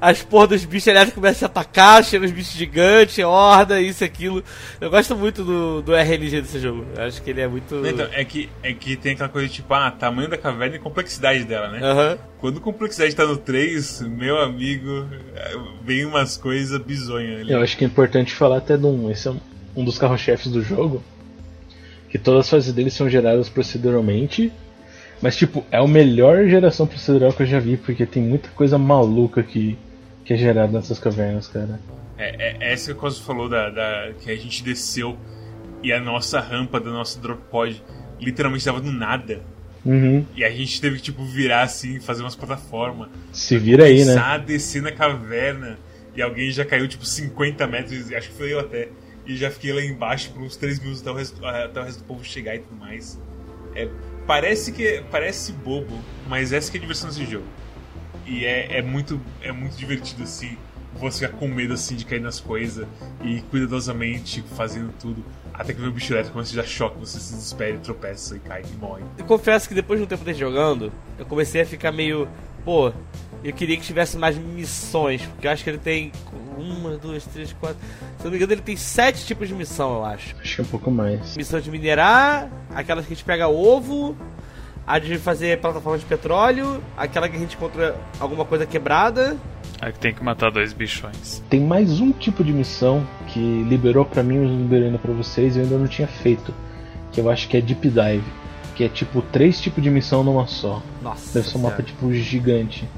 [0.00, 4.04] As porra dos bichos elétricos começam a te atacar, chegam os bichos gigantes, horda, isso
[4.04, 4.44] e aquilo.
[4.80, 6.86] Eu gosto muito do, do RNG desse jogo.
[6.96, 7.84] Eu acho que ele é muito.
[7.84, 11.42] Então, é que, é que tem aquela coisa tipo, ah, tamanho da caverna e complexidade
[11.42, 11.80] dela, né?
[11.82, 12.18] Aham.
[12.40, 17.52] Quando a complexidade tá no 3, meu amigo, é, vem umas coisas bizonhas ali.
[17.52, 19.10] Eu acho que é importante falar até de um.
[19.10, 19.40] Esse é um,
[19.74, 21.02] um dos carro-chefes do jogo.
[22.08, 24.52] Que todas as fases dele são geradas proceduralmente.
[25.20, 28.78] Mas, tipo, é a melhor geração procedural que eu já vi, porque tem muita coisa
[28.78, 29.76] maluca que,
[30.24, 31.80] que é gerada nessas cavernas, cara.
[32.16, 35.16] É, é, essa coisa que você falou da, da- que a gente desceu
[35.82, 37.82] e a nossa rampa da nossa drop pod
[38.20, 39.40] literalmente tava do nada.
[39.84, 40.24] Uhum.
[40.36, 43.08] E a gente teve que, tipo, virar assim, fazer umas plataformas.
[43.32, 44.12] Se vira aí, né?
[44.12, 45.78] Começar a descer na caverna.
[46.16, 48.88] E alguém já caiu, tipo, 50 metros, acho que foi eu até.
[49.28, 51.98] E já fiquei lá embaixo por uns 3 minutos até o resto, até o resto
[51.98, 53.20] do povo chegar e tudo mais.
[53.74, 53.86] É,
[54.26, 57.44] parece que parece bobo, mas essa que é a diversão desse jogo.
[58.26, 60.56] E é, é muito é muito divertido assim,
[60.94, 62.86] você ficar com medo assim de cair nas coisas
[63.22, 67.34] e cuidadosamente fazendo tudo, até que o bicho elétrico começa a dar choque, você se
[67.34, 69.04] desespera, tropeça e cai e morre.
[69.18, 72.26] Eu confesso que depois de um tempo de jogando, eu comecei a ficar meio.
[72.64, 72.92] Pô,
[73.42, 75.22] eu queria que tivesse mais missões.
[75.22, 76.12] Porque eu acho que ele tem.
[76.56, 77.78] Uma, duas, três, quatro.
[78.18, 80.34] Se eu não me engano, ele tem sete tipos de missão, eu acho.
[80.40, 81.36] Acho que é um pouco mais.
[81.36, 84.16] Missão de minerar, aquelas que a gente pega ovo,
[84.84, 89.36] a de fazer plataforma de petróleo, aquela que a gente encontra alguma coisa quebrada.
[89.80, 91.40] Aí que tem que matar dois bichões.
[91.48, 95.54] Tem mais um tipo de missão que liberou pra mim, mas liberou ainda pra vocês
[95.54, 96.52] e eu ainda não tinha feito.
[97.12, 98.24] Que eu acho que é Deep Dive.
[98.74, 100.82] Que é tipo três tipos de missão numa só.
[101.00, 101.34] Nossa.
[101.34, 102.88] Deve ser um mapa tipo gigante.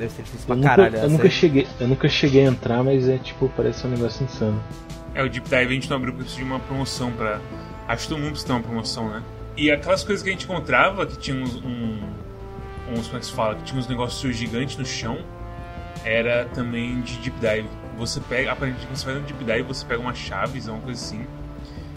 [0.00, 0.94] Deve ser difícil Eu pra nunca, caralho.
[0.94, 1.30] eu essa nunca aí.
[1.30, 4.60] cheguei, eu nunca cheguei a entrar, mas é tipo, parece um negócio insano.
[5.14, 7.38] É, o Deep Dive a gente não abriu porque precisa de uma promoção pra.
[7.86, 9.22] Acho que todo mundo precisa ter uma promoção, né?
[9.56, 11.54] E aquelas coisas que a gente encontrava, que tinha uns.
[11.56, 11.98] Um,
[12.92, 13.54] uns como é que se fala?
[13.56, 15.18] Que tinha uns negócios gigantes no chão,
[16.04, 17.68] era também de Deep Dive.
[17.98, 18.52] Você pega.
[18.52, 21.26] Aparentemente, quando você faz um Deep Dive, você pega uma chaves, uma coisa assim,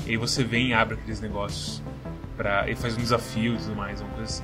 [0.06, 1.82] e aí você vem e abre aqueles negócios.
[2.36, 4.44] Pra, e faz um desafio e tudo mais, uma coisa assim.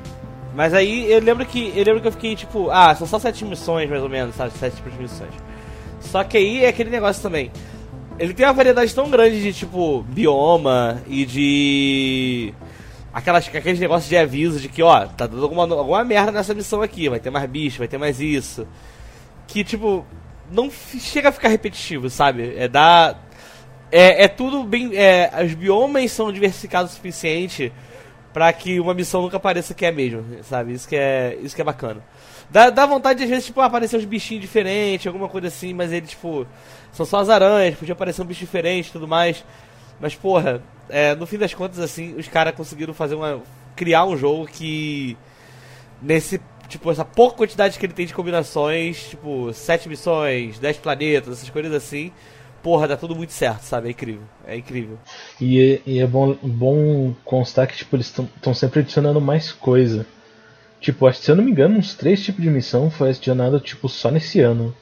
[0.55, 3.45] Mas aí eu lembro que eu lembro que eu fiquei tipo, ah, são só sete
[3.45, 4.51] missões mais ou menos, sabe?
[4.57, 5.33] Sete tipos de missões.
[5.99, 7.51] Só que aí é aquele negócio também.
[8.17, 12.53] Ele tem uma variedade tão grande de tipo bioma e de
[13.13, 16.81] aquelas aqueles negócios de aviso de que, ó, tá dando alguma, alguma merda nessa missão
[16.81, 18.67] aqui, vai ter mais bicho, vai ter mais isso.
[19.47, 20.05] Que tipo
[20.51, 22.55] não chega a ficar repetitivo, sabe?
[22.57, 23.29] É dar
[23.91, 24.95] é, é tudo bem.
[24.95, 27.71] É, os biomas são diversificados o suficiente
[28.33, 30.73] pra que uma missão nunca pareça que é a mesma, sabe?
[30.73, 32.03] Isso que é, isso que é bacana.
[32.49, 35.91] Dá, dá vontade de, às vezes, tipo, aparecer uns bichinhos diferentes, alguma coisa assim, mas
[35.91, 36.47] ele, tipo,
[36.91, 39.43] são só as aranhas, podia aparecer um bicho diferente e tudo mais.
[39.99, 43.41] Mas, porra, é, no fim das contas, assim, os caras conseguiram fazer uma.
[43.75, 45.17] criar um jogo que.
[46.01, 46.41] Nesse.
[46.67, 51.49] Tipo, essa pouca quantidade que ele tem de combinações, tipo, sete missões, dez planetas, essas
[51.49, 52.11] coisas assim.
[52.61, 53.87] Porra, dá tudo muito certo, sabe?
[53.87, 54.23] É incrível.
[54.45, 54.97] É incrível.
[55.39, 60.05] E, é- e é bom, bom constar que tipo, eles estão sempre adicionando mais coisa.
[60.81, 63.59] Tipo, acho que se eu não me engano, uns três tipos de missão foi adicionado
[63.59, 64.75] tipo só nesse ano.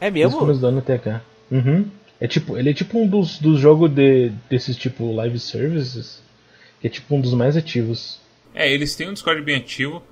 [0.00, 0.38] É Desde o mesmo?
[0.40, 1.22] começo do ano até cá.
[1.50, 1.86] Uhum.
[2.20, 6.22] É tipo, ele é tipo um dos, dos jogos de, desses tipo live services,
[6.80, 8.20] que é tipo um dos mais ativos.
[8.54, 10.02] É, eles têm um Discord bem ativo,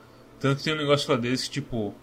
[0.41, 1.95] tanto que tem um negócio lá deles que, tipo,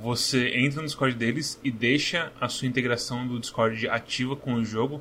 [0.00, 4.64] você entra no Discord deles e deixa a sua integração do Discord ativa com o
[4.64, 5.00] jogo,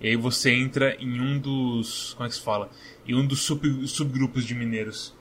[0.00, 2.14] e aí você entra em um dos.
[2.14, 2.68] Como é que se fala?
[3.06, 5.14] Em um dos sub, subgrupos de mineiros.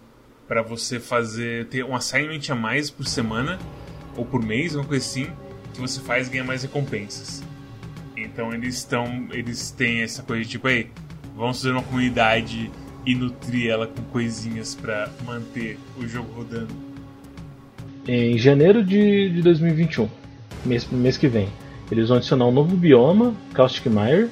[0.48, 1.68] para você fazer.
[1.68, 3.60] ter um assignment a mais por semana,
[4.16, 5.28] ou por mês, uma coisa assim,
[5.74, 7.44] que você faz e ganha mais recompensas.
[8.18, 9.28] Então eles estão.
[9.32, 10.90] Eles têm essa coisa de tipo, aí,
[11.36, 12.72] vamos fazer uma comunidade
[13.06, 16.91] e nutrir ela com coisinhas para manter o jogo rodando.
[18.14, 20.10] Em janeiro de, de 2021,
[20.66, 21.48] mês, mês que vem,
[21.90, 24.30] eles vão adicionar um novo bioma, Caustic Mire.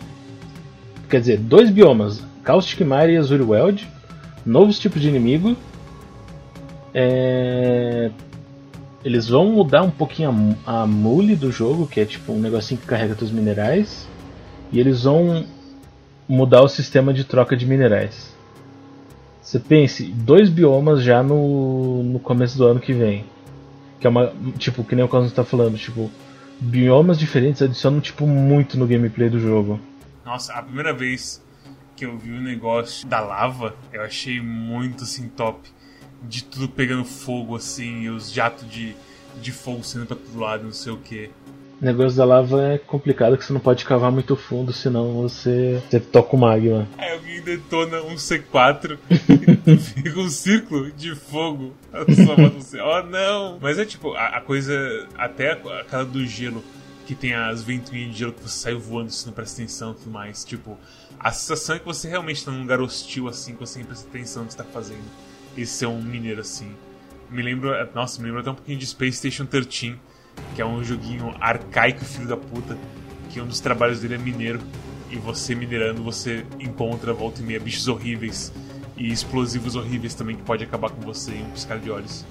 [1.10, 3.88] Quer dizer, dois biomas, Caustic Mire e Azure Weld,
[4.46, 5.56] novos tipos de inimigo.
[6.94, 8.12] É...
[9.02, 12.82] Eles vão mudar um pouquinho a, a mule do jogo, que é tipo um negocinho
[12.82, 14.10] que carrega os minerais.
[14.74, 15.46] E eles vão
[16.28, 18.36] mudar o sistema de troca de minerais.
[19.42, 23.24] Você pense, dois biomas já no, no começo do ano que vem.
[24.00, 24.34] Que é uma.
[24.58, 26.10] Tipo, que nem o Cosmo tá falando, tipo,
[26.60, 29.80] biomas diferentes adicionam tipo muito no gameplay do jogo.
[30.26, 31.44] Nossa, a primeira vez
[31.96, 35.70] que eu vi o negócio da lava, eu achei muito assim top.
[36.22, 38.96] De tudo pegando fogo assim, e os jatos de,
[39.42, 41.30] de fogo sendo pra todo lado, não sei o que.
[41.82, 45.82] O negócio da lava é complicado que você não pode cavar muito fundo, senão você,
[45.90, 46.86] você toca o magma.
[46.98, 48.98] Aí alguém detona um C4
[49.66, 51.74] e fica um círculo de fogo
[52.06, 52.82] você.
[52.82, 53.60] Oh não!
[53.62, 56.62] Mas é tipo, a, a coisa, até aquela do gelo,
[57.06, 59.96] que tem as ventoinhas de gelo que você sai voando se não presta atenção e
[59.96, 60.44] tudo mais.
[60.44, 60.78] Tipo,
[61.18, 64.06] a sensação é que você realmente tá num lugar hostil assim, que você nem presta
[64.06, 65.06] atenção no que você tá fazendo.
[65.56, 66.76] E ser um mineiro assim.
[67.32, 69.98] Me lembro, nossa, me lembro até um pouquinho de Space Station 13
[70.56, 72.78] que é um joguinho arcaico, filho da puta,
[73.30, 74.60] que um dos trabalhos dele é mineiro.
[75.12, 78.54] E você minerando, você encontra volta e meia bichos horríveis
[78.96, 82.26] e explosivos horríveis também que pode acabar com você em um piscar de olhos.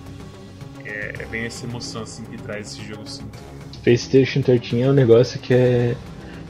[0.85, 3.25] É, é bem essa emoção assim que traz esse jogo, sim.
[3.73, 5.97] Space Station 13 é um negócio que é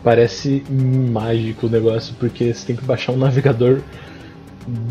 [0.03, 3.81] parece mágico o negócio porque você tem que baixar um navegador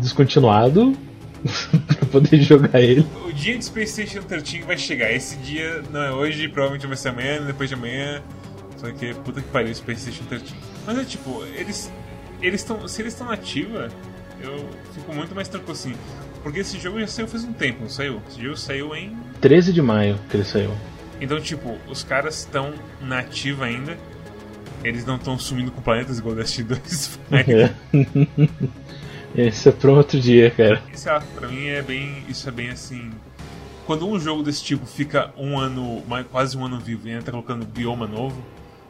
[0.00, 0.96] descontinuado
[2.12, 3.06] poder jogar ele.
[3.24, 5.12] O dia de Space Station 13 vai chegar.
[5.12, 8.22] Esse dia não é hoje, provavelmente vai ser amanhã, depois de amanhã.
[8.76, 10.44] Só que puta que pariu, Space Station 13.
[10.86, 11.92] Mas é tipo, eles.
[12.40, 12.86] Eles estão.
[12.86, 13.88] Se eles estão na ativa,
[14.40, 15.94] eu fico muito mais tranquilo assim.
[16.42, 18.22] Porque esse jogo já saiu faz um tempo, não saiu?
[18.28, 19.16] Esse jogo saiu em.
[19.40, 20.70] 13 de maio que ele saiu.
[21.20, 23.96] Então, tipo, os caras estão na ativa ainda.
[24.84, 27.48] Eles não estão sumindo com planetas igual Destiny 2 faz.
[27.48, 27.74] É.
[29.36, 30.82] Esse é pra outro dia, cara.
[30.92, 32.24] Exato, pra mim é bem.
[32.28, 33.10] Isso é bem assim.
[33.86, 37.64] Quando um jogo desse tipo fica um ano, quase um ano vivo e entra colocando
[37.64, 38.42] bioma novo,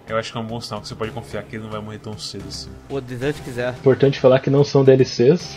[0.09, 1.81] eu acho que é um bom sinal que você pode confiar que ele não vai
[1.81, 2.71] morrer tão cedo assim.
[2.89, 3.75] Pô, se quiser.
[3.75, 5.57] Importante falar que não são DLCs.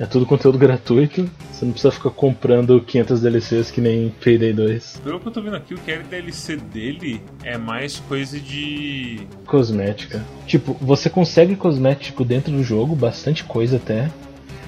[0.00, 1.30] É tudo conteúdo gratuito.
[1.52, 5.02] Você não precisa ficar comprando 500 DLCs que nem Payday 2.
[5.04, 9.20] Pelo que eu tô vendo aqui, o que é DLC dele é mais coisa de.
[9.44, 10.24] Cosmética.
[10.46, 14.10] Tipo, você consegue cosmético dentro do jogo, bastante coisa até.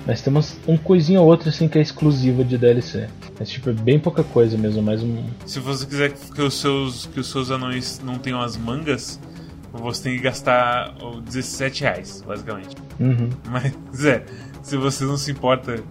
[0.06, 3.08] Mas tem umas, um coisinha ou outra assim que é exclusiva de DLC.
[3.38, 5.24] Mas tipo, é bem pouca coisa mesmo, mais um.
[5.46, 9.18] Se você quiser que os seus, que os seus anões não tenham as mangas,
[9.80, 12.76] você tem que gastar 17 reais, basicamente.
[13.00, 13.30] Uhum.
[13.48, 14.24] Mas é,
[14.62, 15.82] se você não se importa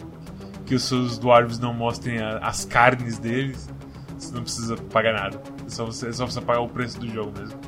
[0.65, 3.69] que os seus dwarves não mostrem a, as carnes deles,
[4.17, 5.41] você não precisa pagar nada.
[5.65, 7.59] É só você, é só você pagar o preço do jogo mesmo.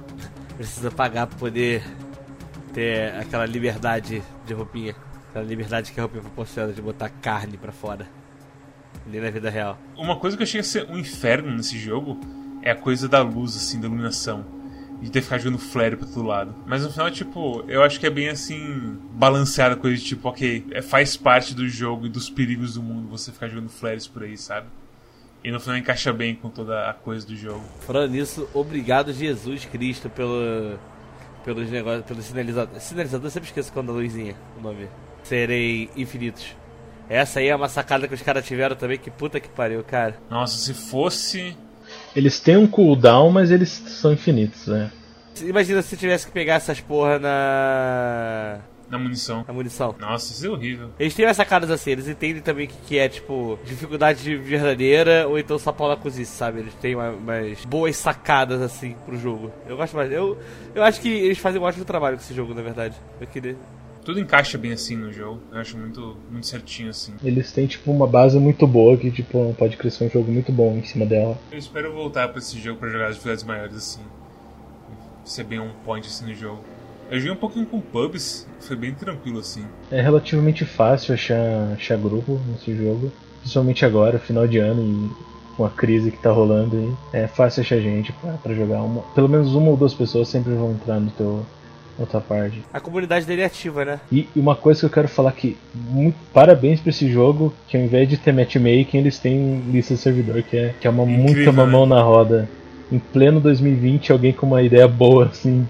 [0.56, 1.84] Precisa pagar pra poder
[2.74, 4.96] ter aquela liberdade de roupinha.
[5.30, 8.08] Aquela liberdade que a roupinha proporciona de botar carne pra fora.
[9.06, 9.80] Nem na vida real.
[9.98, 12.20] Uma coisa que eu achei a ser um inferno nesse jogo
[12.62, 14.63] é a coisa da luz, assim, da iluminação
[15.04, 16.56] de ter ficar jogando flare pra todo lado.
[16.66, 20.30] Mas no final, tipo, eu acho que é bem assim, balanceada a coisa de tipo,
[20.30, 24.08] ok, é, faz parte do jogo e dos perigos do mundo você ficar jogando flares
[24.08, 24.68] por aí, sabe?
[25.44, 27.66] E no final encaixa bem com toda a coisa do jogo.
[27.82, 30.80] Falando nisso, obrigado Jesus Cristo pelo,
[31.44, 32.80] pelos negócios, pelo sinalizador.
[32.80, 34.88] Sinalizador, eu sempre esqueço quando a luzinha, o nome.
[35.22, 36.56] Serem infinitos.
[37.10, 40.18] Essa aí é uma sacada que os caras tiveram também, que puta que pariu, cara.
[40.30, 41.58] Nossa, se fosse
[42.16, 44.92] eles têm um cooldown, mas eles são infinitos, né?
[45.42, 48.60] Imagina se tivesse que pegar essas porra na.
[48.90, 49.44] Na munição.
[49.48, 49.96] Na munição.
[50.00, 50.92] Nossa, isso é horrível.
[51.00, 55.40] Eles têm essa sacadas assim, eles entendem também que, que é, tipo, dificuldade verdadeira ou
[55.40, 56.60] então só pau na cozice, sabe?
[56.60, 59.52] Eles têm uma, umas boas sacadas assim pro jogo.
[59.68, 60.12] Eu gosto mais.
[60.12, 60.38] Eu,
[60.76, 62.96] eu acho que eles fazem um ótimo trabalho com esse jogo, na verdade.
[63.20, 63.58] Eu queria
[64.04, 65.40] tudo encaixa bem assim no jogo.
[65.52, 67.14] Eu acho muito, muito certinho assim.
[67.24, 70.78] Eles têm tipo uma base muito boa que tipo pode crescer um jogo muito bom
[70.78, 71.38] em cima dela.
[71.52, 74.02] Eu espero voltar para esse jogo para jogar as dificuldades maiores assim.
[75.24, 76.60] Ser bem um point assim no jogo.
[77.10, 79.66] Eu joguei um pouquinho com pubs, foi bem tranquilo assim.
[79.92, 83.12] É relativamente fácil achar, achar grupo nesse jogo.
[83.40, 87.62] principalmente agora, final de ano e com a crise que tá rolando aí, é fácil
[87.62, 88.12] achar gente
[88.42, 88.82] pra jogar.
[88.82, 91.46] Uma, pelo menos uma ou duas pessoas sempre vão entrar no teu,
[91.98, 92.64] outra parte.
[92.74, 94.00] A comunidade dele é ativa, né?
[94.12, 97.84] E uma coisa que eu quero falar que muito, parabéns para esse jogo, que ao
[97.84, 101.24] invés de ter matchmaking, eles têm lista de servidor, que é, que é uma Incrível,
[101.24, 101.96] muita mamão né?
[101.96, 102.50] na roda.
[102.92, 105.68] Em pleno 2020, alguém com uma ideia boa assim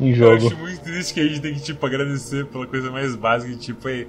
[0.00, 0.42] em jogo.
[0.42, 3.56] Eu acho muito triste que a gente tem que tipo agradecer pela coisa mais básica,
[3.56, 4.06] tipo, aí,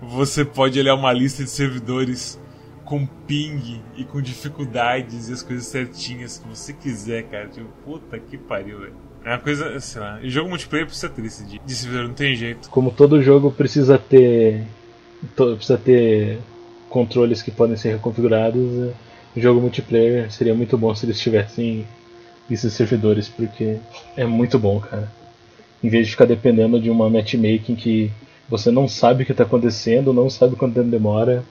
[0.00, 2.38] você pode olhar uma lista de servidores
[2.84, 7.46] com ping e com dificuldades e as coisas certinhas que você quiser, cara.
[7.48, 9.09] Tipo, puta que pariu, velho.
[9.24, 12.70] É uma coisa, sei lá, jogo multiplayer precisa ter de servidor, não tem jeito.
[12.70, 14.64] Como todo jogo precisa ter.
[15.36, 16.38] precisa ter
[16.88, 18.92] controles que podem ser reconfigurados, o
[19.36, 21.86] é, jogo multiplayer seria muito bom se eles tivessem
[22.50, 23.76] esses servidores, porque
[24.16, 25.10] é muito bom, cara.
[25.82, 28.10] Em vez de ficar dependendo de uma matchmaking que
[28.48, 31.44] você não sabe o que está acontecendo, não sabe quanto tempo demora,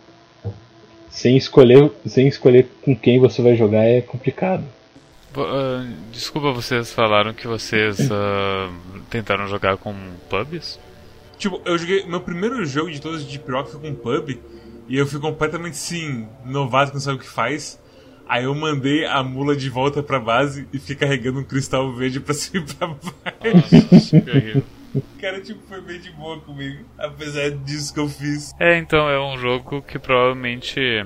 [1.09, 4.63] sem escolher, sem escolher com quem você vai jogar é complicado.
[5.35, 9.93] Uh, desculpa, vocês falaram que vocês uh, tentaram jogar com
[10.29, 10.79] pubs?
[11.37, 12.05] Tipo, eu joguei.
[12.05, 14.37] Meu primeiro jogo de todos de Rock foi com pub.
[14.87, 17.79] E eu fui completamente, sim, novato não sabe o que faz.
[18.27, 22.19] Aí eu mandei a mula de volta pra base e fiquei carregando um cristal verde
[22.19, 24.21] pra cima e pra baixo.
[25.19, 26.83] cara, tipo, foi bem de boa comigo.
[26.97, 28.53] Apesar disso que eu fiz.
[28.59, 31.05] É, então, é um jogo que provavelmente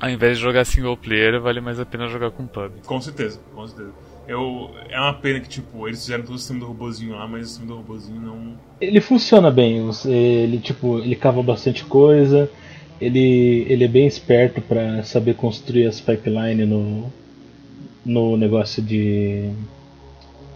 [0.00, 2.72] ao invés de jogar single player, vale mais a pena jogar com pub.
[2.84, 3.92] Com certeza, com certeza.
[4.26, 7.46] Eu, é uma pena que, tipo, eles fizeram todo o sistema do robozinho lá, mas
[7.46, 8.54] o sistema do robozinho não.
[8.80, 12.50] Ele funciona bem, ele, tipo, ele cava bastante coisa,
[13.00, 17.10] ele, ele é bem esperto para saber construir as pipelines no,
[18.04, 19.50] no negócio de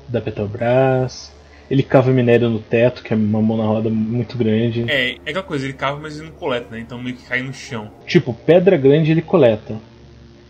[0.07, 1.33] da Petrobras.
[1.73, 4.85] Ele cava minério no teto, que é uma mão na roda muito grande.
[4.91, 6.81] É, é aquela coisa, ele cava, mas ele não coleta, né?
[6.81, 7.91] Então meio que cai no chão.
[8.07, 9.81] Tipo, pedra grande ele coleta.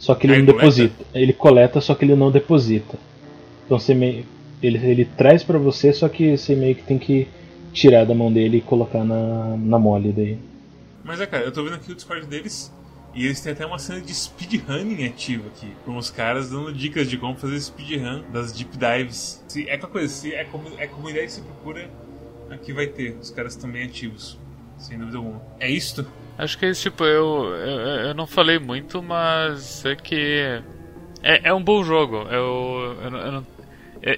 [0.01, 1.05] Só que ele não deposita.
[1.15, 2.99] Ele coleta, só que ele não deposita.
[3.65, 4.27] Então você meio.
[4.61, 7.29] Ele, ele traz para você, só que você meio que tem que
[7.73, 10.37] tirar da mão dele e colocar na, na mole daí.
[11.05, 12.73] Mas é, cara, eu tô vendo aqui o Discord deles.
[13.15, 17.09] E eles têm até uma cena de speedrunning ativa aqui, com os caras dando dicas
[17.09, 19.45] de como fazer speedrun das deep dives.
[19.47, 21.91] Se é aquela coisa, se é, como, é comunidade que você procura,
[22.51, 23.17] aqui vai ter.
[23.21, 24.39] Os caras também ativos,
[24.79, 25.43] sem dúvida alguma.
[25.61, 26.07] É isto?
[26.39, 30.63] Acho que é isso, tipo, eu, eu, eu não falei muito, mas é que.
[31.23, 32.17] É, é um bom jogo.
[32.31, 33.47] Eu, eu, eu, não,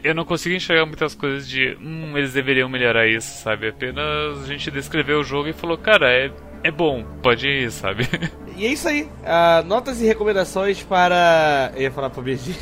[0.05, 1.77] eu não consigo enxergar muitas coisas de.
[1.81, 3.69] Hum, eles deveriam melhorar isso, sabe?
[3.69, 6.33] Apenas a gente descreveu o jogo e falou, cara, é
[6.65, 8.09] é bom, pode ir, sabe?
[8.57, 9.03] E é isso aí.
[9.03, 11.71] Uh, notas e recomendações para.
[11.75, 12.55] Eu ia falar pro BG.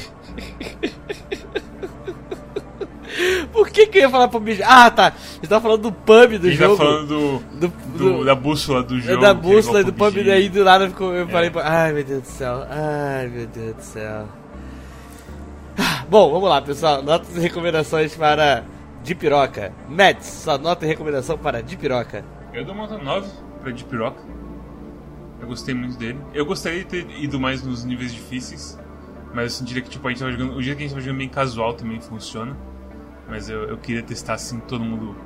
[3.52, 4.60] Por que, que eu ia falar pro BG?
[4.64, 5.12] Ah, tá.
[5.12, 6.76] Você tava falando do pub do jogo.
[6.76, 9.20] Tá falando do, do, do, da bússola do jogo.
[9.20, 10.90] Da bússola e do pub, daí do nada eu
[11.28, 11.60] falei, é.
[11.62, 14.26] ai meu Deus do céu, ai meu Deus do céu.
[15.78, 17.00] Ah, bom, vamos lá, pessoal.
[17.02, 18.64] Notas e recomendações para
[19.04, 19.72] Dipiroca.
[19.88, 22.24] Mads, sua nota e recomendação para Dipiroca.
[22.52, 24.22] Eu dou uma nota 9 pra de piroca.
[25.40, 26.18] Eu gostei muito dele.
[26.34, 28.78] Eu gostaria de ter ido mais nos níveis difíceis.
[29.34, 30.54] Mas eu sentiria que tipo, a gente tava jogando.
[30.54, 32.56] O jeito que a gente tava jogando bem casual também funciona.
[33.28, 35.16] Mas eu, eu queria testar assim todo mundo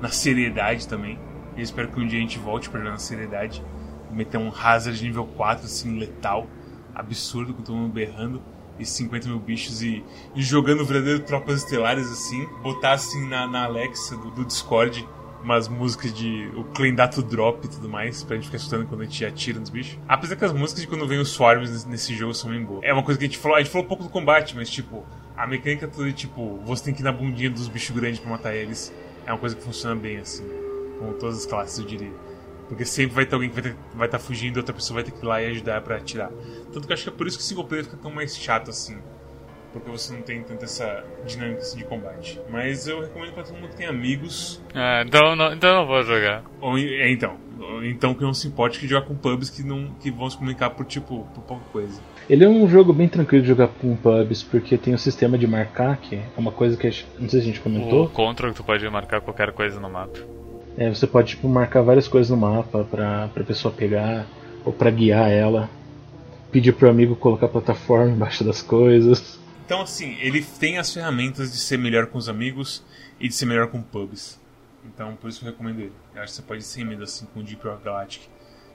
[0.00, 1.18] na seriedade também.
[1.56, 3.64] Eu espero que um dia a gente volte pra jogar na seriedade.
[4.10, 6.46] Meter um Hazard nível 4, assim, letal.
[6.94, 8.42] Absurdo, com todo mundo berrando.
[8.78, 12.46] E 50 mil bichos e, e jogando verdadeiro tropas estelares assim.
[12.60, 15.06] Botar assim na, na Alexa do, do Discord
[15.44, 19.02] umas músicas de o Clean Data Drop e tudo mais, pra gente ficar escutando quando
[19.02, 19.98] a gente atira nos bichos.
[20.08, 22.80] Apesar que as músicas de quando vem os swarms nesse jogo são bem boas.
[22.82, 25.04] É uma coisa que a gente falou, a gente falou pouco do combate, mas tipo,
[25.36, 28.54] a mecânica toda tipo, você tem que ir na bundinha dos bichos grandes pra matar
[28.54, 28.92] eles,
[29.26, 30.48] é uma coisa que funciona bem assim,
[30.98, 32.12] com todas as classes, eu diria.
[32.66, 33.72] Porque sempre vai ter alguém que vai
[34.06, 36.30] estar tá fugindo e outra pessoa vai ter que ir lá e ajudar pra atirar.
[36.72, 38.34] Tanto que eu acho que é por isso que o single player fica tão mais
[38.34, 38.96] chato assim
[39.74, 42.40] porque você não tem tanta essa dinâmica assim, de combate.
[42.48, 44.62] Mas eu recomendo para todo mundo que tem amigos.
[44.72, 46.44] Ah, então não, então não vou jogar.
[46.60, 47.36] Ou, é, então.
[47.82, 50.70] Então que não se importe que jogar com pubs que, não, que vão se comunicar
[50.70, 52.00] por tipo, por pouca coisa.
[52.30, 55.36] Ele é um jogo bem tranquilo de jogar com pubs, porque tem o um sistema
[55.36, 56.86] de marcar, que é uma coisa que
[57.18, 58.04] não sei se a gente comentou.
[58.04, 60.20] O control que tu pode marcar qualquer coisa no mapa.
[60.76, 64.24] É, você pode tipo, marcar várias coisas no mapa pra, pra pessoa pegar,
[64.64, 65.68] ou pra guiar ela.
[66.52, 69.40] Pedir pro amigo colocar a plataforma embaixo das coisas.
[69.64, 72.84] Então, assim, ele tem as ferramentas de ser melhor com os amigos
[73.18, 74.38] e de ser melhor com pubs.
[74.84, 75.92] Então, por isso eu recomendo ele.
[76.14, 78.22] Eu acho que você pode ir sem medo, assim, com o Deep Rock Galactic.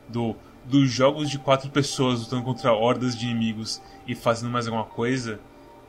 [0.08, 0.36] Do,
[0.66, 5.40] dos jogos de quatro pessoas lutando contra hordas de inimigos e fazendo mais alguma coisa,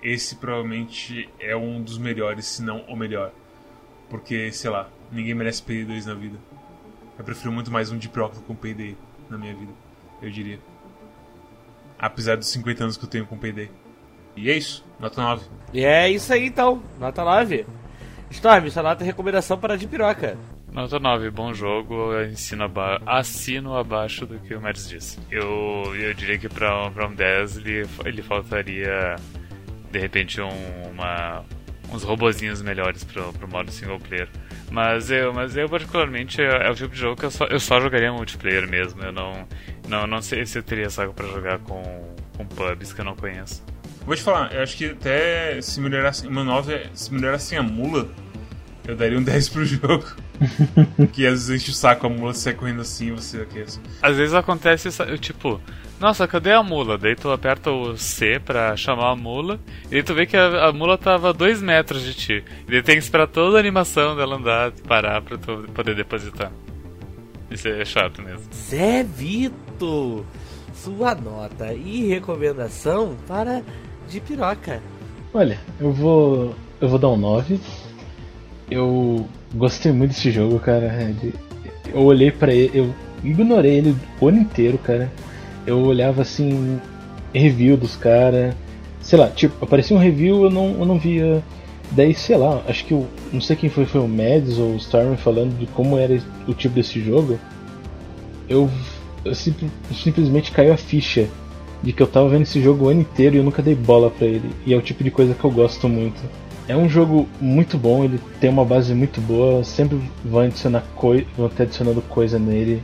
[0.02, 3.32] esse provavelmente é um dos melhores, se não o melhor.
[4.10, 6.38] Porque, sei lá, ninguém merece Payday 2 na vida.
[7.18, 8.98] Eu prefiro muito mais um Deep Rock do que um Payday
[9.30, 9.72] na minha vida.
[10.20, 10.60] eu diria.
[11.98, 13.70] Apesar dos 50 anos que eu tenho com Payday.
[14.40, 15.44] E é isso, nota 9.
[15.74, 17.66] E é isso aí então, nota 9.
[18.30, 20.38] Storm, sua nota é recomendação para de piroca.
[20.72, 25.18] Nota 9, bom jogo, eu ensino aba assino abaixo do que o Mads disse.
[25.30, 29.16] Eu, eu diria que para um 10 ele, ele faltaria
[29.90, 30.48] de repente um,
[30.90, 31.44] uma,
[31.92, 34.28] uns robozinhos melhores pro, pro modo single player.
[34.70, 37.60] Mas eu, mas eu particularmente é, é o tipo de jogo que eu só, eu
[37.60, 39.02] só jogaria multiplayer mesmo.
[39.02, 39.46] Eu não,
[39.86, 41.82] não, não sei se eu teria saco para jogar com,
[42.38, 43.62] com pubs que eu não conheço.
[44.10, 46.26] Vou te falar, eu acho que até se melhorasse.
[46.26, 48.08] Uma 9, se melhorasse a mula,
[48.84, 50.04] eu daria um 10 pro jogo.
[51.12, 53.78] que às vezes enche o saco a mula sai correndo assim você aquece.
[54.02, 54.88] Às vezes acontece
[55.18, 55.60] tipo,
[56.00, 56.98] nossa, cadê a mula?
[56.98, 59.60] Daí tu aperta o C pra chamar a mula,
[59.92, 62.44] e aí tu vê que a, a mula tava a 2 metros de ti.
[62.66, 66.50] E daí tem que esperar toda a animação dela andar, parar pra tu poder depositar.
[67.48, 68.42] Isso é chato mesmo.
[68.52, 70.26] Zé Vito,
[70.74, 73.62] sua nota e recomendação para
[74.10, 74.82] de piroca.
[75.32, 76.54] Olha, eu vou.
[76.80, 77.58] Eu vou dar um 9.
[78.70, 81.14] Eu gostei muito desse jogo, cara.
[81.92, 85.10] Eu olhei para ele, eu ignorei ele o ano inteiro, cara.
[85.66, 86.80] Eu olhava assim,
[87.32, 88.54] review dos caras.
[89.00, 91.42] Sei lá, tipo, aparecia um review, eu não, eu não via.
[91.92, 93.06] Daí, sei lá, acho que o.
[93.32, 96.54] Não sei quem foi, foi o Mads ou o Storm falando de como era o
[96.54, 97.38] tipo desse jogo.
[98.48, 98.68] Eu,
[99.24, 101.28] eu simplesmente caiu a ficha
[101.82, 104.10] de que eu tava vendo esse jogo o ano inteiro e eu nunca dei bola
[104.10, 104.50] para ele.
[104.66, 106.20] E é o tipo de coisa que eu gosto muito.
[106.68, 111.26] É um jogo muito bom, ele tem uma base muito boa, sempre vão adicionar coi
[111.36, 112.80] vão ter adicionando coisa nele.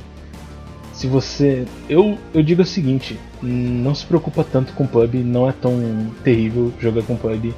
[0.93, 1.67] Se você.
[1.89, 6.73] Eu, eu digo o seguinte, não se preocupa tanto com pub, não é tão terrível
[6.81, 7.55] jogar com pub.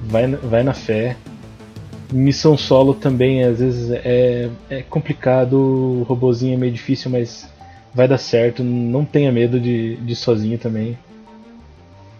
[0.00, 1.16] Vai, vai na fé.
[2.10, 7.51] Missão solo também às vezes é, é complicado, o robozinho é meio difícil, mas
[7.94, 8.62] vai dar certo.
[8.62, 10.98] Não tenha medo de, de ir sozinho também.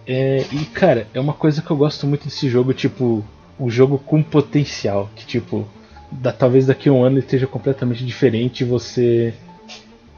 [0.05, 3.23] É, e cara, é uma coisa que eu gosto muito desse jogo, tipo,
[3.59, 5.65] um jogo com potencial, que tipo,
[6.11, 9.33] da, talvez daqui a um ano ele esteja completamente diferente você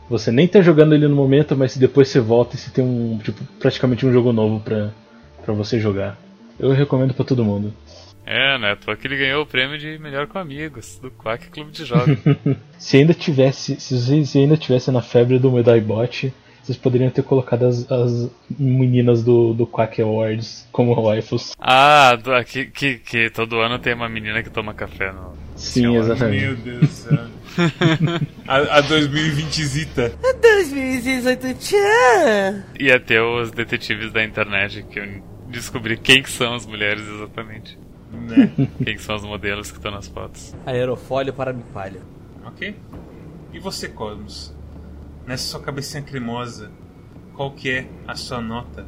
[0.09, 3.17] você nem tá jogando ele no momento, mas depois você volta e você tem um,
[3.23, 4.91] tipo, praticamente um jogo novo pra,
[5.43, 6.17] pra você jogar.
[6.59, 7.73] Eu recomendo para todo mundo.
[8.25, 8.75] É, né?
[8.83, 12.17] Porque ele ganhou o prêmio de melhor com amigos do Quack Clube de Jogos.
[12.79, 16.33] se ainda tivesse, se ainda tivesse na febre do Medai-Bot,
[16.65, 21.51] vocês poderiam ter colocado as, as meninas do, do Quack Awards como waifus.
[21.59, 25.35] Ah, do, que, que, que, todo ano tem uma menina que toma café no.
[25.55, 26.43] Sim, exatamente.
[26.43, 27.19] Meu Deus do céu.
[28.47, 30.13] a, a 2020 zita.
[30.23, 32.63] A 2018 tchan.
[32.79, 37.77] Ia ter os detetives da internet que eu descobri quem que são as mulheres exatamente.
[38.15, 38.51] Né?
[38.83, 40.55] Quem que são os modelos que estão nas fotos.
[40.65, 42.01] Aerofólio para palha.
[42.45, 42.75] Ok.
[43.53, 44.55] E você, Cosmos?
[45.25, 46.71] nessa sua cabecinha cremosa,
[47.33, 48.85] qual que é a sua nota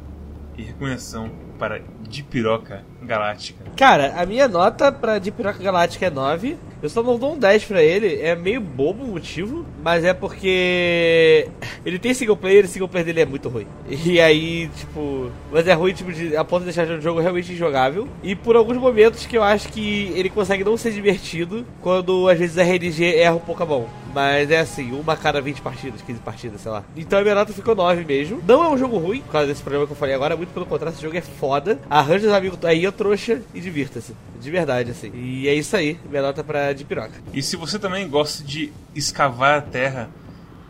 [0.56, 3.64] e recomendação para Dipiroca Galáctica?
[3.76, 6.56] Cara, a minha nota para Dipiroca Galáctica é 9.
[6.80, 10.14] Eu só não dou um 10 pra ele, é meio bobo o motivo, mas é
[10.14, 11.48] porque
[11.84, 13.66] ele tem single player e o single player dele é muito ruim.
[13.88, 17.52] E aí, tipo, mas é ruim tipo, de, a ponto de deixar o jogo realmente
[17.52, 18.06] injogável.
[18.22, 22.38] E por alguns momentos que eu acho que ele consegue não ser divertido quando às
[22.38, 23.88] vezes a RNG erra um pouco a mão.
[24.14, 26.82] Mas é assim, uma a cada 20 partidas, 15 partidas, sei lá.
[26.96, 28.42] Então a minha nota ficou 9 mesmo.
[28.46, 30.66] Não é um jogo ruim, por causa desse problema que eu falei agora, muito pelo
[30.66, 31.78] contrário, esse jogo é foda.
[31.88, 34.14] Arranja os amigos aí, eu trouxa e divirta-se.
[34.40, 35.10] De verdade, assim.
[35.14, 37.14] E é isso aí, minha nota pra de piroca.
[37.32, 40.10] E se você também gosta de escavar a terra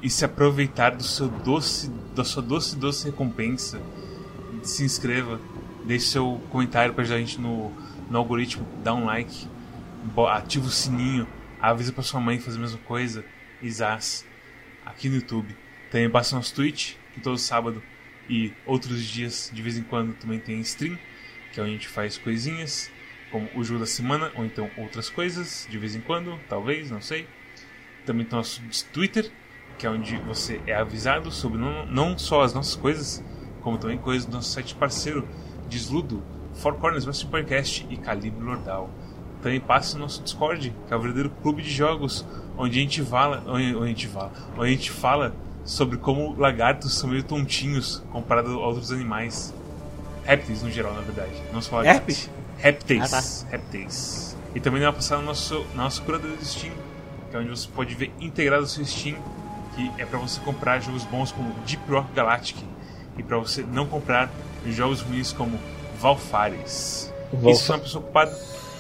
[0.03, 3.80] e se aproveitar do seu doce, da sua doce, doce recompensa,
[4.62, 5.41] se inscreva,
[5.84, 7.72] deixe seu comentário pra gente no,
[8.11, 9.47] no algoritmo, dá um like,
[10.30, 11.26] ativa o sininho,
[11.61, 13.24] avisa pra sua mãe fazer a mesma coisa,
[13.62, 14.26] Isas,
[14.84, 15.56] aqui no YouTube.
[15.90, 17.82] Também passa nosso Twitch, que todo sábado
[18.28, 20.98] e outros dias, de vez em quando, também tem stream,
[21.52, 22.90] que é onde a gente faz coisinhas
[23.30, 27.00] como o jogo da semana, ou então outras coisas, de vez em quando, talvez, não
[27.00, 27.26] sei.
[28.06, 29.30] Também tem nosso Twitter,
[29.78, 33.22] que é onde você é avisado sobre não, não só as nossas coisas,
[33.61, 35.28] como também coisas do nosso site parceiro,
[35.68, 36.22] Desludo,
[36.54, 38.90] Four Corners Wrestling Podcast e Calibre Lordal.
[39.43, 42.26] Também passa no nosso Discord, que é o verdadeiro clube de jogos,
[42.57, 45.34] onde a gente fala, onde, a gente fala, onde a gente fala
[45.64, 49.55] sobre como lagartos são meio tontinhos comparado a outros animais.
[50.24, 51.32] Répteis no geral, na verdade.
[51.53, 52.28] Não só lagartos.
[52.59, 53.12] Répteis.
[53.12, 53.51] Ah, tá.
[53.51, 54.36] Répteis.
[54.55, 56.72] E também dá uma passada no nosso, na nossa curadoria do Steam,
[57.30, 59.16] que é onde você pode ver integrado o seu Steam,
[59.76, 62.57] que é para você comprar jogos bons como Deep Rock Galactic
[63.16, 64.30] e para você não comprar
[64.66, 65.59] jogos ruins como
[66.01, 67.12] Valfares.
[67.32, 67.55] Valfa...
[67.55, 68.39] Você é uma pessoa ocupada,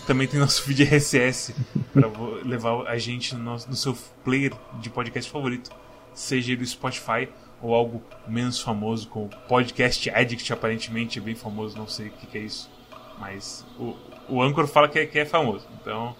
[0.08, 1.54] também tem nosso feed RSS
[1.92, 2.08] para
[2.42, 3.94] levar a gente no, nosso, no seu
[4.24, 5.70] player de podcast favorito,
[6.14, 7.28] seja ele o Spotify
[7.60, 12.26] ou algo menos famoso, como Podcast Addict, aparentemente é bem famoso, não sei o que,
[12.26, 12.70] que é isso.
[13.18, 13.94] Mas o,
[14.30, 15.66] o Anchor fala que é, que é famoso.
[15.78, 16.16] Então,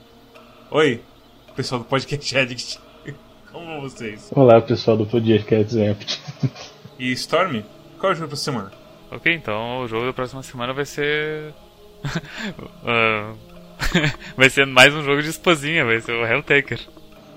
[0.71, 1.01] oi,
[1.57, 2.81] pessoal do Podcast Addict.
[3.51, 4.31] Como vocês?
[4.35, 6.21] Olá, pessoal do Podcast Exempt.
[6.99, 7.63] E Storm,
[7.99, 8.71] qual é o jogo pra semana?
[9.11, 11.55] Ok, então o jogo da próxima semana vai ser.
[12.85, 13.39] uh,
[14.37, 16.81] vai ser mais um jogo de esposinha, vai ser o Helltaker.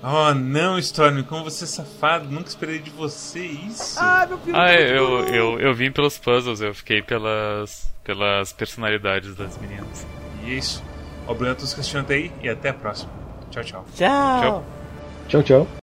[0.02, 3.98] Oh não, Storm, como você é safado, nunca esperei de você isso.
[4.00, 4.56] Ah, meu filho.
[4.56, 10.04] Ah, eu, eu, eu vim pelos puzzles, eu fiquei pelas, pelas personalidades das meninas.
[10.42, 10.82] E é isso.
[11.26, 13.12] Obrigado a todos que assistiram até aí e até a próxima.
[13.50, 13.86] Tchau, tchau.
[13.94, 14.40] Tchau.
[14.40, 14.64] Tchau.
[15.28, 15.81] Tchau, tchau.